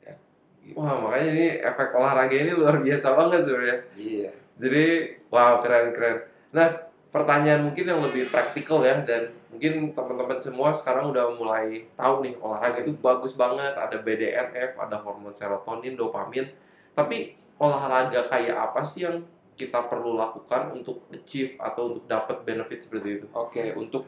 Ya, 0.00 0.14
gitu. 0.62 0.78
wah 0.78 0.98
makanya 0.98 1.28
ini 1.36 1.46
efek 1.60 1.90
olahraga 1.92 2.32
ini 2.32 2.52
luar 2.56 2.80
biasa 2.80 3.12
banget 3.12 3.40
sebenarnya 3.44 3.78
Iya. 3.98 4.30
Jadi, 4.56 4.84
wow 5.28 5.60
keren 5.60 5.92
keren. 5.92 6.18
Nah, 6.56 6.66
pertanyaan 7.12 7.66
mungkin 7.66 7.84
yang 7.86 8.00
lebih 8.00 8.32
praktikal 8.32 8.80
ya 8.82 9.04
dan 9.04 9.36
mungkin 9.52 9.92
teman-teman 9.92 10.38
semua 10.40 10.72
sekarang 10.72 11.12
udah 11.12 11.36
mulai 11.36 11.84
tahu 11.92 12.24
nih 12.24 12.34
olahraga 12.40 12.82
itu 12.82 12.96
bagus 12.98 13.36
banget, 13.36 13.76
ada 13.76 14.00
BDNF, 14.00 14.80
ada 14.80 14.96
hormon 15.02 15.36
serotonin, 15.36 15.92
dopamin. 15.92 16.48
Tapi 16.96 17.36
olahraga 17.56 18.20
kayak 18.26 18.56
apa 18.56 18.80
sih 18.84 19.04
yang 19.04 19.22
kita 19.56 19.88
perlu 19.88 20.20
lakukan 20.20 20.76
untuk 20.76 21.08
achieve 21.08 21.56
atau 21.56 21.96
untuk 21.96 22.04
dapat 22.04 22.44
benefit 22.44 22.84
seperti 22.84 23.22
itu? 23.22 23.26
Oke, 23.32 23.72
untuk 23.72 24.04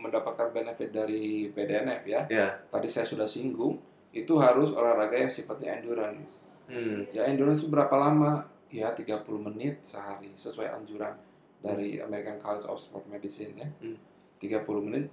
mendapatkan 0.00 0.52
benefit 0.52 0.92
dari 0.92 1.48
BDNF 1.48 2.02
ya, 2.04 2.20
Ya. 2.28 2.48
tadi 2.68 2.88
saya 2.88 3.04
sudah 3.04 3.24
singgung, 3.24 3.80
itu 4.12 4.36
harus 4.36 4.72
olahraga 4.72 5.16
yang 5.16 5.32
sifatnya 5.32 5.80
endurance. 5.80 6.60
Hmm. 6.68 7.08
Ya, 7.12 7.24
endurance 7.24 7.64
berapa 7.64 7.92
lama? 7.96 8.44
Ya, 8.70 8.92
30 8.92 9.40
menit 9.40 9.82
sehari, 9.82 10.30
sesuai 10.36 10.68
anjuran 10.70 11.16
dari 11.60 11.98
American 11.98 12.38
College 12.38 12.66
of 12.68 12.78
Sport 12.78 13.08
Medicine 13.08 13.56
ya. 13.56 13.68
Hmm. 13.80 13.96
30 14.40 14.80
menit 14.84 15.08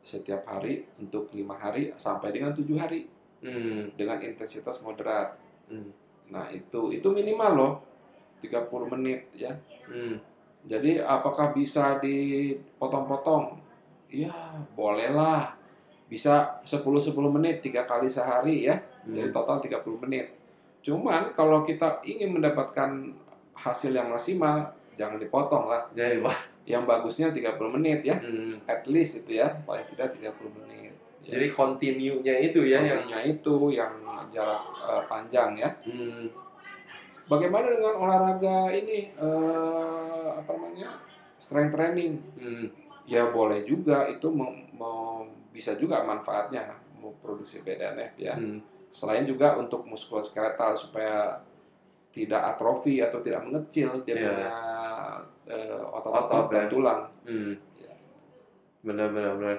setiap 0.00 0.48
hari 0.48 0.88
untuk 0.96 1.28
lima 1.36 1.52
hari 1.52 1.92
sampai 2.00 2.32
dengan 2.32 2.56
tujuh 2.56 2.76
hari 2.80 3.04
Hmm. 3.40 3.92
dengan 3.96 4.20
intensitas 4.20 4.80
moderat. 4.80 5.36
Hmm. 5.68 5.92
Nah, 6.30 6.46
itu 6.50 6.94
itu 6.94 7.08
minimal 7.10 7.52
loh 7.54 7.72
30 8.40 8.86
menit 8.96 9.28
ya. 9.34 9.52
Hmm. 9.86 10.16
Jadi 10.64 11.00
apakah 11.00 11.52
bisa 11.56 11.98
dipotong-potong? 11.98 13.58
Ya, 14.10 14.32
bolehlah. 14.74 15.56
Bisa 16.10 16.58
10-10 16.66 17.30
menit 17.30 17.62
tiga 17.62 17.86
kali 17.86 18.10
sehari 18.10 18.66
ya. 18.66 18.76
Jadi 19.06 19.30
Hmm. 19.30 19.34
total 19.34 19.58
30 19.62 19.98
menit. 20.02 20.34
Cuman 20.82 21.32
kalau 21.36 21.62
kita 21.62 22.00
ingin 22.02 22.34
mendapatkan 22.36 22.90
hasil 23.54 23.92
yang 23.92 24.08
maksimal, 24.08 24.72
jangan 24.96 25.20
dipotong 25.20 25.68
lah. 25.68 25.84
Jadi, 25.92 26.20
wah. 26.24 26.36
Yang 26.68 26.84
bagusnya 26.86 27.28
30 27.32 27.72
menit 27.72 28.04
ya. 28.04 28.20
Hmm. 28.20 28.60
At 28.68 28.84
least 28.86 29.24
itu 29.24 29.40
ya, 29.40 29.48
paling 29.64 29.86
tidak 29.90 30.12
30 30.16 30.52
menit. 30.60 30.92
Ya. 31.20 31.36
Jadi 31.36 31.46
continue-nya 31.52 32.34
itu 32.40 32.64
ya 32.64 32.80
yang 32.80 33.04
Kontennya 33.04 33.20
itu 33.22 33.54
yang 33.70 33.92
jarak 34.32 34.62
eh, 34.88 35.02
panjang 35.04 35.50
ya. 35.54 35.68
hmm. 35.84 36.26
Bagaimana 37.26 37.70
dengan 37.70 37.94
olahraga 37.94 38.72
ini 38.72 39.12
eh, 39.14 40.26
apa 40.34 40.50
namanya? 40.50 40.88
Strength 41.36 41.72
training. 41.72 42.12
Hmm. 42.36 42.66
Ya 43.04 43.28
boleh 43.28 43.62
juga 43.62 44.06
itu 44.06 44.30
mem- 44.30 44.68
bisa 45.50 45.74
juga 45.74 46.00
manfaatnya 46.02 46.72
memproduksi 46.96 47.60
BDNF 47.60 48.14
ya. 48.16 48.34
Hmm. 48.34 48.62
Selain 48.90 49.22
juga 49.22 49.54
untuk 49.54 49.84
muskuloskeletal 49.84 50.74
supaya 50.74 51.38
tidak 52.10 52.42
atrofi 52.56 52.98
atau 52.98 53.22
tidak 53.22 53.46
mengecil 53.46 54.02
dia 54.02 54.14
Iya. 54.14 54.24
punya 54.26 54.52
eh, 55.46 55.78
Otot, 55.78 56.10
otot-otot 56.10 56.46
dan 56.50 56.64
ya. 56.64 56.70
tulang. 56.70 57.00
Hmm. 57.22 57.52
Ya. 57.78 57.94
Benar 58.82 59.08
benar 59.12 59.32
benar. 59.36 59.58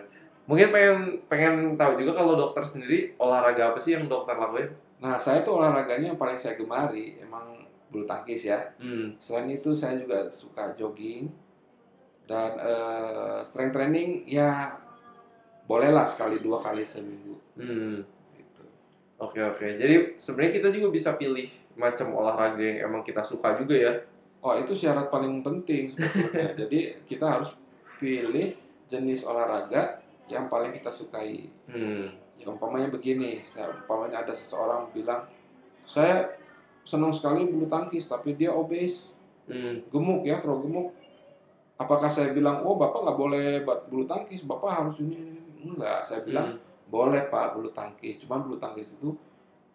Mungkin 0.51 0.67
pengen 0.75 0.97
pengen 1.31 1.55
tahu 1.79 1.95
juga 1.95 2.11
kalau 2.19 2.35
dokter 2.35 2.59
sendiri 2.67 3.15
olahraga 3.15 3.71
apa 3.71 3.79
sih 3.79 3.95
yang 3.95 4.11
dokter 4.11 4.35
lakuin? 4.35 4.67
Nah 4.99 5.15
saya 5.15 5.39
tuh 5.47 5.55
olahraganya 5.55 6.11
yang 6.11 6.19
paling 6.19 6.35
saya 6.35 6.59
gemari 6.59 7.15
emang 7.23 7.63
bulu 7.87 8.03
tangkis 8.03 8.51
ya. 8.51 8.59
Hmm. 8.75 9.15
Selain 9.15 9.47
itu 9.47 9.71
saya 9.71 9.95
juga 9.95 10.27
suka 10.27 10.75
jogging 10.75 11.31
dan 12.27 12.59
eh, 12.59 13.39
strength 13.47 13.79
training 13.79 14.27
ya 14.27 14.75
bolehlah 15.71 16.03
sekali 16.03 16.43
dua 16.43 16.59
kali 16.59 16.83
seminggu 16.83 17.39
Hmm. 17.55 18.03
gitu. 18.35 18.63
Oke 19.23 19.39
oke. 19.39 19.63
Jadi 19.79 20.19
sebenarnya 20.19 20.51
kita 20.59 20.67
juga 20.75 20.91
bisa 20.91 21.15
pilih 21.15 21.47
macam 21.79 22.11
olahraga 22.11 22.59
yang 22.59 22.91
emang 22.91 23.07
kita 23.07 23.23
suka 23.23 23.55
juga 23.55 23.79
ya. 23.79 23.93
Oh 24.43 24.59
itu 24.59 24.75
syarat 24.75 25.07
paling 25.07 25.39
penting 25.39 25.87
sebetulnya. 25.87 26.51
Jadi 26.67 26.99
kita 27.07 27.39
harus 27.39 27.55
pilih 28.03 28.51
jenis 28.91 29.23
olahraga 29.23 30.03
yang 30.29 30.49
paling 30.51 30.75
kita 30.75 30.91
sukai. 30.91 31.49
Hmm. 31.65 32.11
Ya 32.37 32.49
umpamanya 32.49 32.89
begini, 32.89 33.41
saya 33.45 33.69
umpamanya 33.69 34.25
ada 34.25 34.33
seseorang 34.33 34.89
bilang, 34.89 35.25
saya 35.85 36.25
senang 36.81 37.13
sekali 37.13 37.45
bulu 37.45 37.69
tangkis, 37.69 38.09
tapi 38.09 38.33
dia 38.33 38.49
obes, 38.53 39.13
Hmm. 39.49 39.83
gemuk 39.89 40.23
ya, 40.23 40.39
terlalu 40.39 40.69
gemuk. 40.69 40.87
Apakah 41.77 42.07
saya 42.07 42.29
bilang, 42.31 42.61
oh 42.61 42.77
bapak 42.77 43.03
nggak 43.03 43.17
boleh 43.19 43.47
buat 43.65 43.89
bulu 43.89 44.05
tangkis, 44.05 44.45
bapak 44.45 44.69
harus 44.69 45.01
ini, 45.01 45.17
enggak. 45.65 46.05
Saya 46.05 46.21
bilang, 46.21 46.55
Hmm. 46.55 46.61
boleh 46.87 47.27
pak 47.27 47.57
bulu 47.57 47.69
tangkis, 47.73 48.21
cuman 48.23 48.45
bulu 48.45 48.57
tangkis 48.61 48.97
itu 49.01 49.13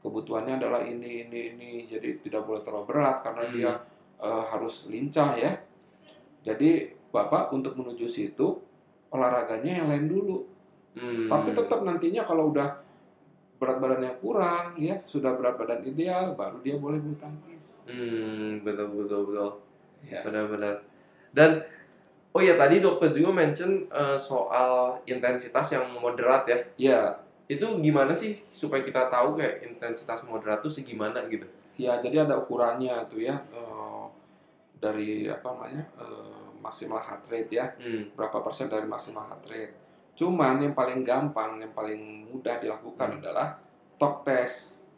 kebutuhannya 0.02 0.62
adalah 0.62 0.86
ini, 0.86 1.26
ini, 1.26 1.40
ini, 1.54 1.70
jadi 1.90 2.22
tidak 2.22 2.46
boleh 2.46 2.62
terlalu 2.62 2.86
berat 2.94 3.26
karena 3.26 3.44
Hmm. 3.46 3.54
dia 3.54 3.72
eh, 4.16 4.44
harus 4.48 4.88
lincah 4.88 5.36
ya. 5.36 5.52
Jadi 6.40 6.88
bapak 7.12 7.52
untuk 7.52 7.76
menuju 7.76 8.08
situ 8.08 8.64
olahraganya 9.16 9.82
yang 9.82 9.88
lain 9.88 10.06
dulu. 10.06 10.44
Hmm. 10.96 11.28
Tapi 11.28 11.56
tetap 11.56 11.80
nantinya 11.84 12.22
kalau 12.24 12.52
udah 12.52 12.84
berat 13.56 13.80
badannya 13.80 14.12
kurang 14.20 14.76
ya 14.76 15.00
sudah 15.08 15.32
berat 15.32 15.56
badan 15.56 15.80
ideal 15.80 16.36
baru 16.36 16.60
dia 16.60 16.76
boleh 16.76 17.00
bulu 17.00 17.16
tangkis. 17.16 17.80
Hmm, 17.88 18.60
betul 18.60 18.92
betul 18.92 19.20
betul. 19.32 19.50
Ya. 20.04 20.20
Benar-benar. 20.20 20.84
Dan 21.32 21.64
oh 22.36 22.42
ya 22.44 22.60
tadi 22.60 22.84
dokter 22.84 23.16
juga 23.16 23.32
mention 23.32 23.88
eh, 23.88 24.18
soal 24.20 25.00
intensitas 25.08 25.72
yang 25.72 25.88
moderat 25.96 26.44
ya. 26.44 26.58
Ya, 26.76 27.00
Itu 27.46 27.78
gimana 27.78 28.10
sih 28.10 28.42
supaya 28.50 28.82
kita 28.82 29.06
tahu 29.06 29.38
kayak 29.38 29.62
intensitas 29.62 30.20
moderat 30.26 30.60
itu 30.60 30.82
segimana 30.82 31.22
gitu? 31.30 31.46
ya 31.76 32.00
jadi 32.00 32.24
ada 32.24 32.40
ukurannya 32.40 33.04
tuh 33.06 33.20
ya 33.20 33.36
eh, 33.52 34.04
dari 34.80 35.28
apa 35.28 35.46
namanya 35.52 35.84
eh, 36.00 36.45
maksimal 36.66 36.98
heart 36.98 37.22
rate 37.30 37.52
ya 37.54 37.66
Hmm. 37.78 38.10
berapa 38.12 38.42
persen 38.42 38.66
dari 38.66 38.84
maksimal 38.84 39.22
heart 39.24 39.46
rate. 39.46 39.74
Cuman 40.16 40.58
yang 40.58 40.74
paling 40.74 41.06
gampang, 41.06 41.60
yang 41.60 41.70
paling 41.70 42.26
mudah 42.26 42.58
dilakukan 42.58 43.14
Hmm. 43.14 43.18
adalah 43.22 43.54
talk 43.94 44.26
test. 44.26 44.88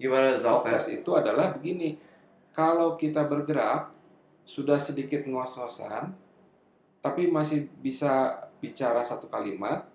Gimana 0.00 0.40
Talk 0.40 0.64
dokter? 0.64 0.80
test 0.80 0.88
itu 0.90 1.10
adalah 1.12 1.52
begini, 1.52 1.94
kalau 2.50 2.96
kita 2.96 3.22
bergerak 3.24 3.92
sudah 4.42 4.80
sedikit 4.80 5.22
ngos-ngosan, 5.22 6.10
tapi 6.98 7.30
masih 7.30 7.70
bisa 7.78 8.34
bicara 8.58 9.02
satu 9.02 9.26
kalimat, 9.26 9.86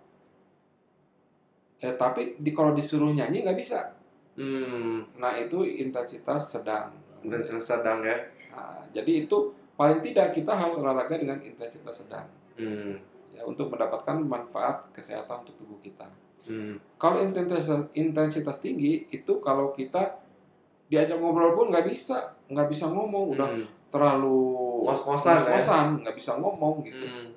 eh, 1.78 1.94
tapi 1.96 2.36
di, 2.40 2.52
kalau 2.52 2.72
disuruh 2.72 3.12
nyanyi 3.12 3.44
nggak 3.44 3.60
bisa. 3.60 3.96
Hmm. 4.36 5.06
Nah 5.18 5.34
itu 5.36 5.64
intensitas 5.64 6.56
sedang. 6.56 6.94
Intensitas 7.22 7.66
sedang 7.66 8.04
ya. 8.04 8.18
Nah, 8.54 8.82
jadi 8.90 9.26
itu 9.26 9.54
paling 9.78 10.02
tidak 10.02 10.34
kita 10.34 10.52
harus 10.52 10.76
olahraga 10.76 11.16
dengan 11.16 11.38
intensitas 11.40 12.04
sedang. 12.04 12.26
Hmm. 12.58 12.98
ya 13.32 13.46
untuk 13.46 13.70
mendapatkan 13.70 14.18
manfaat 14.18 14.90
kesehatan 14.90 15.46
untuk 15.46 15.54
tubuh 15.62 15.78
kita. 15.86 16.10
Hmm. 16.50 16.82
Kalau 16.98 17.22
intensitas 17.22 17.70
intensitas 17.94 18.58
tinggi 18.58 19.06
itu 19.14 19.38
kalau 19.46 19.70
kita 19.72 20.18
diajak 20.90 21.22
ngobrol 21.22 21.54
pun 21.54 21.70
nggak 21.70 21.86
bisa, 21.86 22.34
nggak 22.50 22.66
bisa 22.66 22.90
ngomong, 22.90 23.38
udah 23.38 23.46
Hmm. 23.46 23.70
terlalu 23.94 24.42
Ngos-ngosan, 24.90 25.54
ya? 25.54 26.02
nggak 26.02 26.16
bisa 26.18 26.42
ngomong 26.42 26.82
gitu. 26.82 27.06
Hmm. 27.06 27.30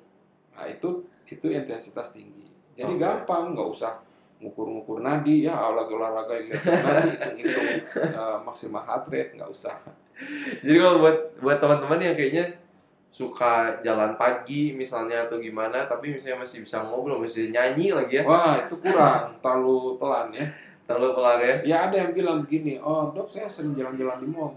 Nah 0.57 0.65
itu 0.65 1.05
itu 1.29 1.47
intensitas 1.53 2.09
tinggi. 2.09 2.49
Jadi 2.73 2.97
Oke. 2.97 2.99
gampang, 2.99 3.53
nggak 3.53 3.69
usah 3.69 3.93
ngukur-ngukur 4.41 5.05
nadi 5.05 5.45
ya 5.45 5.53
olahraga 5.53 5.93
olahraga 6.01 6.33
lihat 6.41 6.65
nadi 6.65 7.13
hitung-hitung 7.13 7.69
eh, 8.17 8.37
maksimal 8.41 8.81
heart 8.81 9.05
rate 9.13 9.37
nggak 9.37 9.51
usah. 9.53 9.77
Jadi 10.61 10.77
kalau 10.77 10.97
buat 11.01 11.17
buat 11.41 11.57
teman-teman 11.57 11.99
yang 11.99 12.15
kayaknya 12.15 12.45
suka 13.11 13.83
jalan 13.83 14.15
pagi 14.15 14.71
misalnya 14.71 15.27
atau 15.27 15.35
gimana, 15.41 15.83
tapi 15.83 16.15
misalnya 16.15 16.47
masih 16.47 16.63
bisa 16.63 16.79
ngobrol, 16.79 17.19
masih 17.19 17.51
nyanyi 17.51 17.91
lagi 17.91 18.21
ya, 18.21 18.23
Wah 18.23 18.55
itu 18.63 18.79
kurang, 18.79 19.35
terlalu 19.43 19.99
pelan 19.99 20.31
ya. 20.31 20.45
terlalu 20.87 21.09
pelan 21.19 21.37
ya. 21.43 21.55
Ya 21.67 21.77
ada 21.89 21.95
yang 21.99 22.11
bilang 22.15 22.37
begini, 22.47 22.79
oh 22.79 23.11
dok 23.11 23.27
saya 23.27 23.51
sering 23.51 23.75
jalan-jalan 23.75 24.23
di 24.23 24.27
mall. 24.31 24.55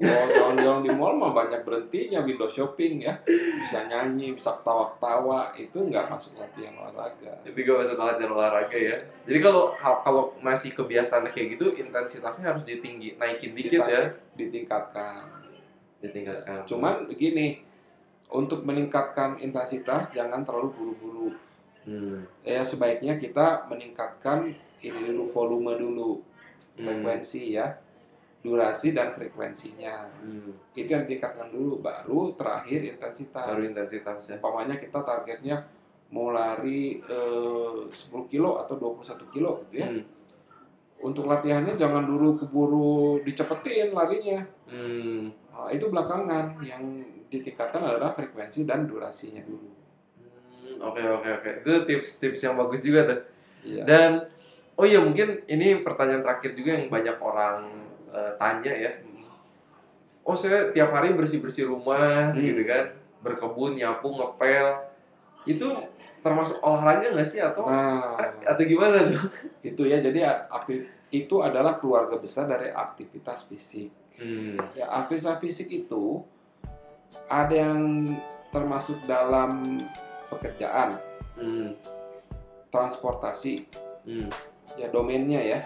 Oh 0.00 0.26
jalan-jalan 0.32 0.80
di 0.80 0.90
mall 0.96 1.12
mah 1.20 1.36
banyak 1.36 1.60
berhentinya 1.60 2.24
window 2.24 2.48
shopping 2.48 3.04
ya, 3.04 3.20
bisa 3.60 3.84
nyanyi, 3.84 4.32
bisa 4.32 4.56
ketawa-ketawa, 4.56 5.52
itu 5.60 5.76
nggak 5.76 6.08
masuk 6.08 6.40
latihan 6.40 6.72
olahraga. 6.80 7.36
Itu 7.44 7.52
gak 7.60 7.78
masuk 7.84 8.00
latihan 8.00 8.32
olahraga 8.32 8.78
ya. 8.80 8.96
Jadi 9.28 9.38
kalau 9.44 9.76
kalau 9.76 10.32
masih 10.40 10.72
kebiasaan 10.72 11.28
kayak 11.28 11.60
gitu, 11.60 11.76
intensitasnya 11.76 12.48
harus 12.48 12.64
ditinggi, 12.64 13.20
naikin 13.20 13.52
dikit 13.52 13.84
ya. 13.84 14.16
Ditingkatkan. 14.40 15.28
Ditingkatkan. 16.00 16.64
Cuman 16.64 17.04
begini, 17.04 17.60
untuk 18.32 18.64
meningkatkan 18.64 19.36
intensitas 19.36 20.08
jangan 20.16 20.40
terlalu 20.46 20.72
buru-buru. 20.72 21.28
Hmm. 21.84 22.24
Ya 22.40 22.64
sebaiknya 22.64 23.20
kita 23.20 23.68
meningkatkan 23.68 24.54
ini 24.80 25.00
dulu 25.12 25.28
volume 25.28 25.76
dulu, 25.76 26.10
Hmm. 26.80 26.88
frekuensi 26.88 27.52
ya, 27.52 27.76
durasi 28.40 28.96
dan 28.96 29.12
frekuensinya. 29.12 30.08
Hmm. 30.24 30.56
Itu 30.72 30.96
yang 30.96 31.04
ditingkatkan 31.04 31.52
dulu, 31.52 31.84
baru 31.84 32.32
terakhir 32.34 32.96
intensitas. 32.96 33.44
Baru 33.44 33.62
intensitas 33.62 34.18
ya. 34.32 34.40
umpamanya 34.40 34.80
kita 34.80 35.04
targetnya 35.04 35.60
mau 36.10 36.34
lari 36.34 36.98
eh, 36.98 37.78
10 37.86 38.32
kilo 38.32 38.58
atau 38.58 38.74
21 38.80 39.34
kilo 39.34 39.50
gitu 39.68 39.76
ya. 39.84 39.88
Hmm. 39.92 40.04
Untuk 41.00 41.24
latihannya 41.28 41.80
jangan 41.80 42.04
dulu 42.04 42.36
keburu 42.36 43.20
dicepetin 43.24 43.92
larinya. 43.92 44.44
Hmm. 44.68 45.32
Nah, 45.52 45.68
itu 45.68 45.92
belakangan 45.92 46.56
yang 46.64 47.04
ditingkatkan 47.28 47.84
adalah 47.84 48.16
frekuensi 48.16 48.64
dan 48.64 48.88
durasinya 48.88 49.44
dulu. 49.44 49.68
Hmm, 50.16 50.88
Oke 50.88 51.04
oke 51.04 51.28
oke. 51.40 51.50
Itu 51.60 51.72
tips-tips 51.84 52.40
yang 52.48 52.56
bagus 52.56 52.80
juga 52.80 53.00
tuh. 53.04 53.20
Iya. 53.68 53.84
Dan 53.84 54.10
oh 54.80 54.88
iya 54.88 55.00
mungkin 55.04 55.44
ini 55.44 55.84
pertanyaan 55.84 56.24
terakhir 56.24 56.56
juga 56.56 56.80
yang 56.80 56.88
banyak 56.88 57.16
orang 57.20 57.89
eh, 58.10 58.32
tanya 58.36 58.72
ya. 58.72 58.92
Oh 60.20 60.36
saya 60.36 60.70
tiap 60.70 60.92
hari 60.92 61.16
bersih 61.16 61.40
bersih 61.40 61.66
rumah 61.66 62.30
Hmm. 62.30 62.38
gitu 62.38 62.62
kan, 62.62 62.92
berkebun, 63.20 63.74
nyapu, 63.74 64.12
ngepel. 64.12 64.66
Itu 65.42 65.66
termasuk 66.20 66.60
olahraga 66.60 67.16
nggak 67.16 67.24
sih 67.24 67.40
atau 67.40 67.64
Nah, 67.64 68.14
atau 68.44 68.62
gimana 68.62 69.00
tuh? 69.08 69.24
itu 69.72 69.82
ya 69.88 69.98
jadi 69.98 70.28
aktif 70.46 70.84
itu 71.10 71.42
adalah 71.42 71.80
keluarga 71.80 72.20
besar 72.20 72.46
dari 72.46 72.70
aktivitas 72.70 73.48
fisik. 73.48 73.90
Hmm. 74.20 74.60
Ya, 74.76 74.86
aktivitas 74.86 75.40
fisik 75.40 75.72
itu 75.72 76.20
ada 77.26 77.50
yang 77.50 78.06
termasuk 78.52 79.00
dalam 79.08 79.80
pekerjaan, 80.28 81.00
Hmm. 81.34 81.72
transportasi, 82.68 83.66
Hmm. 84.04 84.28
ya 84.76 84.86
domainnya 84.88 85.40
ya. 85.40 85.58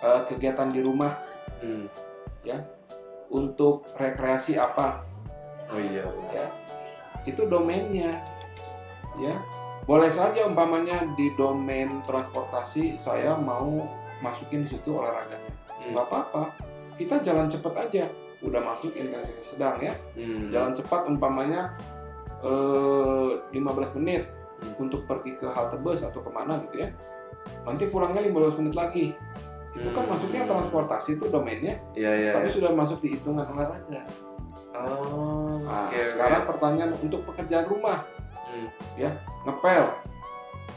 Eh, 0.00 0.20
kegiatan 0.26 0.68
di 0.68 0.80
rumah 0.80 1.12
Hmm. 1.60 1.86
untuk 3.30 3.86
rekreasi 3.94 4.58
apa? 4.58 5.06
Oh 5.70 5.78
iya. 5.78 6.02
ya. 6.34 6.46
Itu 7.22 7.46
domainnya. 7.46 8.18
Ya. 9.22 9.38
Boleh 9.86 10.10
saja 10.10 10.46
umpamanya 10.46 11.06
di 11.14 11.30
domain 11.38 12.02
transportasi 12.04 12.98
saya 12.98 13.38
mau 13.38 13.86
masukin 14.18 14.66
di 14.66 14.74
situ 14.74 14.90
olahraganya 14.92 15.46
Hmm. 15.80 15.94
nggak 15.94 16.06
apa-apa. 16.10 16.42
Kita 16.98 17.22
jalan 17.22 17.46
cepat 17.46 17.88
aja. 17.88 18.04
Udah 18.42 18.60
masuk 18.60 18.92
intensitas 18.96 19.54
sedang 19.54 19.78
ya. 19.78 19.94
Hmm. 20.18 20.50
jalan 20.50 20.72
cepat 20.74 21.06
umpamanya 21.06 21.72
eh, 22.40 23.30
15 23.52 23.94
menit 24.00 24.24
Hmm. 24.60 24.88
untuk 24.88 25.04
pergi 25.06 25.36
ke 25.36 25.46
halte 25.48 25.76
bus 25.80 26.02
atau 26.02 26.20
ke 26.20 26.30
mana 26.32 26.56
gitu 26.66 26.82
ya. 26.84 26.88
Nanti 27.64 27.88
pulangnya 27.88 28.20
15 28.26 28.56
menit 28.60 28.74
lagi 28.76 29.12
itu 29.70 29.88
kan 29.90 30.02
Hmm. 30.02 30.12
masuknya 30.12 30.42
transportasi 30.44 31.10
itu 31.14 31.24
domainnya 31.30 31.78
Iya 31.94 32.10
iya. 32.16 32.30
tapi 32.34 32.48
iya. 32.50 32.54
sudah 32.58 32.70
masuk 32.74 32.98
di 33.00 33.14
hitungan 33.14 33.46
olahraga 33.46 34.02
Oh. 34.70 35.60
Nah, 35.66 35.90
oke. 35.90 35.98
sekarang 36.08 36.46
pertanyaan 36.46 36.94
untuk 37.02 37.20
pekerjaan 37.28 37.66
rumah, 37.68 38.06
Hmm. 38.48 38.70
ngepel. 39.44 39.84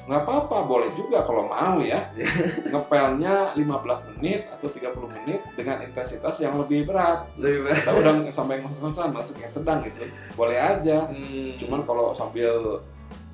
Nggak 0.04 0.22
apa-apa, 0.28 0.68
boleh 0.68 0.92
juga 1.00 1.24
kalau 1.24 1.48
mau 1.48 1.80
ya. 1.80 2.12
Iya. 2.12 2.28
Ngepelnya 2.74 3.56
15 3.56 4.04
menit 4.12 4.44
atau 4.52 4.68
30 4.68 5.08
menit 5.08 5.40
dengan 5.56 5.80
intensitas 5.80 6.44
yang 6.44 6.60
lebih 6.60 6.84
berat. 6.84 7.24
Lebih 7.40 7.64
baik. 7.64 7.88
Kita 7.88 7.92
udah 7.96 8.14
sampai 8.28 8.60
ngos-ngosan, 8.60 9.16
masuk 9.16 9.40
yang 9.40 9.54
sedang 9.54 9.80
gitu. 9.80 10.04
Boleh 10.36 10.60
aja. 10.60 11.08
Hmm. 11.08 11.56
Cuman 11.56 11.88
kalau 11.88 12.12
sambil 12.12 12.84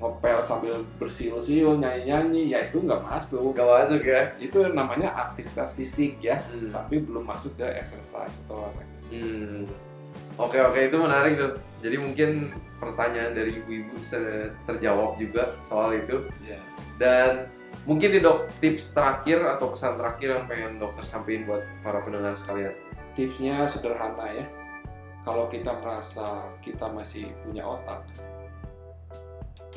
ngepel 0.00 0.40
sambil 0.40 0.74
bersiul-siul, 0.96 1.76
nyanyi-nyanyi, 1.76 2.56
ya 2.56 2.64
itu 2.64 2.80
nggak 2.80 3.04
masuk. 3.04 3.52
Gak 3.52 3.68
masuk 3.68 4.00
ya. 4.00 4.32
Itu 4.40 4.64
namanya 4.72 5.12
aktivitas 5.12 5.76
fisik 5.76 6.16
ya, 6.24 6.40
Hmm. 6.48 6.72
tapi 6.72 7.04
belum 7.04 7.28
masuk 7.28 7.52
ke 7.60 7.68
exercise 7.76 8.32
atau 8.48 8.64
olahraga. 8.64 8.96
Hmm. 9.12 9.68
Oke 10.40 10.56
oke 10.56 10.88
itu 10.88 10.96
menarik 10.96 11.36
tuh. 11.36 11.52
Jadi 11.84 11.96
mungkin 12.00 12.30
pertanyaan 12.80 13.36
dari 13.36 13.60
ibu-ibu 13.60 13.92
terjawab 14.64 15.20
juga 15.20 15.52
soal 15.68 16.00
itu. 16.00 16.24
Ya. 16.48 16.56
Dan 16.96 17.52
mungkin 17.84 18.16
nih 18.16 18.24
dok 18.24 18.48
tips 18.60 18.96
terakhir 18.96 19.44
atau 19.44 19.76
pesan 19.76 20.00
terakhir 20.00 20.28
yang 20.40 20.44
pengen 20.48 20.80
dokter 20.80 21.04
sampaikan 21.04 21.44
buat 21.44 21.62
para 21.84 22.00
pendengar 22.00 22.32
sekalian. 22.40 22.72
Tipsnya 23.12 23.68
sederhana 23.68 24.32
ya. 24.32 24.44
Kalau 25.20 25.52
kita 25.52 25.76
merasa 25.76 26.48
kita 26.64 26.88
masih 26.88 27.28
punya 27.44 27.60
otak, 27.68 28.00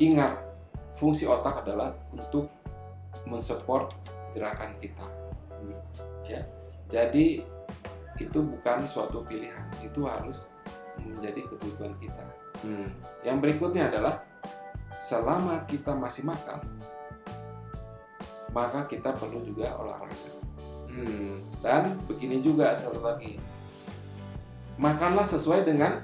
ingat 0.02 0.34
fungsi 0.98 1.26
otak 1.26 1.62
adalah 1.66 1.94
untuk 2.10 2.50
mensupport 3.26 3.90
gerakan 4.34 4.74
kita. 4.82 5.06
Ya, 6.24 6.42
jadi 6.90 7.44
itu 8.18 8.38
bukan 8.38 8.78
suatu 8.86 9.26
pilihan, 9.26 9.66
itu 9.82 10.06
harus 10.06 10.46
menjadi 10.98 11.42
kebutuhan 11.50 11.94
kita. 11.98 12.24
Hmm. 12.62 12.90
Yang 13.26 13.36
berikutnya 13.42 13.90
adalah 13.90 14.22
selama 15.02 15.66
kita 15.66 15.92
masih 15.92 16.22
makan, 16.24 16.62
maka 18.54 18.86
kita 18.86 19.10
perlu 19.12 19.42
juga 19.42 19.74
olahraga. 19.74 20.32
Hmm. 20.94 21.42
Dan 21.58 21.98
begini 22.06 22.38
juga 22.38 22.78
satu 22.78 23.02
lagi, 23.02 23.36
makanlah 24.78 25.26
sesuai 25.26 25.66
dengan 25.66 26.02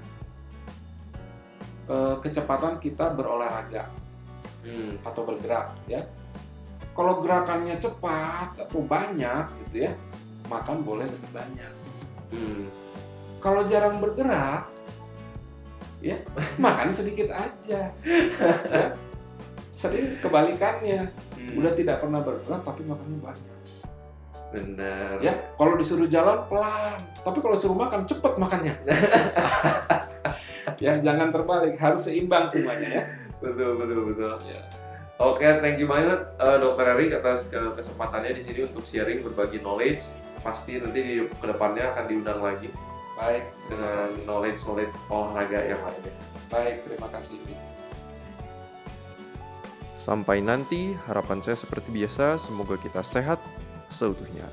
eh, 1.90 2.14
kecepatan 2.22 2.78
kita 2.78 3.10
berolahraga 3.12 3.90
Hmm. 4.60 4.92
atau 5.02 5.24
bergerak 5.24 5.72
ya. 5.88 6.04
Kalau 6.92 7.24
gerakannya 7.24 7.80
cepat 7.80 8.60
atau 8.60 8.84
banyak 8.84 9.48
gitu 9.66 9.88
ya, 9.88 9.92
makan 10.46 10.84
boleh 10.84 11.08
lebih 11.08 11.30
banyak. 11.32 11.72
Hmm. 12.28 12.68
Kalau 13.40 13.64
jarang 13.64 14.04
bergerak, 14.04 14.68
ya 16.04 16.20
makan 16.60 16.92
sedikit 16.92 17.32
aja. 17.32 17.88
Ya. 17.88 18.86
Sering 19.72 20.20
kebalikannya, 20.20 21.08
Hmm. 21.40 21.56
udah 21.56 21.72
tidak 21.72 22.04
pernah 22.04 22.20
bergerak 22.20 22.60
tapi 22.60 22.84
makannya 22.84 23.16
banyak. 23.16 23.58
Benar. 24.50 25.24
Ya, 25.24 25.32
kalau 25.56 25.78
disuruh 25.80 26.10
jalan 26.10 26.44
pelan, 26.52 27.00
tapi 27.24 27.38
kalau 27.40 27.56
suruh 27.56 27.78
makan 27.80 28.04
cepet 28.04 28.32
makannya. 28.36 28.74
ya 30.80 30.96
jangan 30.98 31.28
terbalik, 31.30 31.76
harus 31.76 32.08
seimbang 32.08 32.48
semuanya 32.48 32.88
ya. 32.88 33.04
Betul 33.38 33.76
betul 33.78 34.00
betul. 34.12 34.32
Ya. 34.48 34.60
Oke, 35.20 35.44
thank 35.60 35.76
you 35.76 35.84
banget 35.84 36.16
eh, 36.40 36.56
Dokter 36.56 36.96
Erik 36.96 37.12
atas 37.20 37.52
ke- 37.52 37.76
kesempatannya 37.76 38.32
di 38.32 38.42
sini 38.42 38.60
untuk 38.64 38.88
sharing 38.88 39.20
berbagi 39.20 39.60
knowledge. 39.60 40.00
Pasti 40.40 40.80
nanti 40.80 41.00
di 41.04 41.14
ke 41.28 41.44
depannya 41.44 41.92
akan 41.92 42.04
diundang 42.08 42.40
lagi 42.40 42.72
Baik, 43.20 43.52
dengan 43.68 44.08
kasih. 44.08 44.24
knowledge 44.24 44.60
knowledge 44.64 44.94
olahraga 45.12 45.60
yang 45.60 45.80
lainnya. 45.84 46.14
Baik, 46.48 46.76
terima 46.88 47.08
kasih. 47.12 47.36
Sampai 50.00 50.40
nanti, 50.40 50.96
harapan 51.04 51.44
saya 51.44 51.60
seperti 51.60 51.92
biasa, 51.92 52.40
semoga 52.40 52.80
kita 52.80 53.04
sehat 53.04 53.36
seutuhnya. 53.92 54.48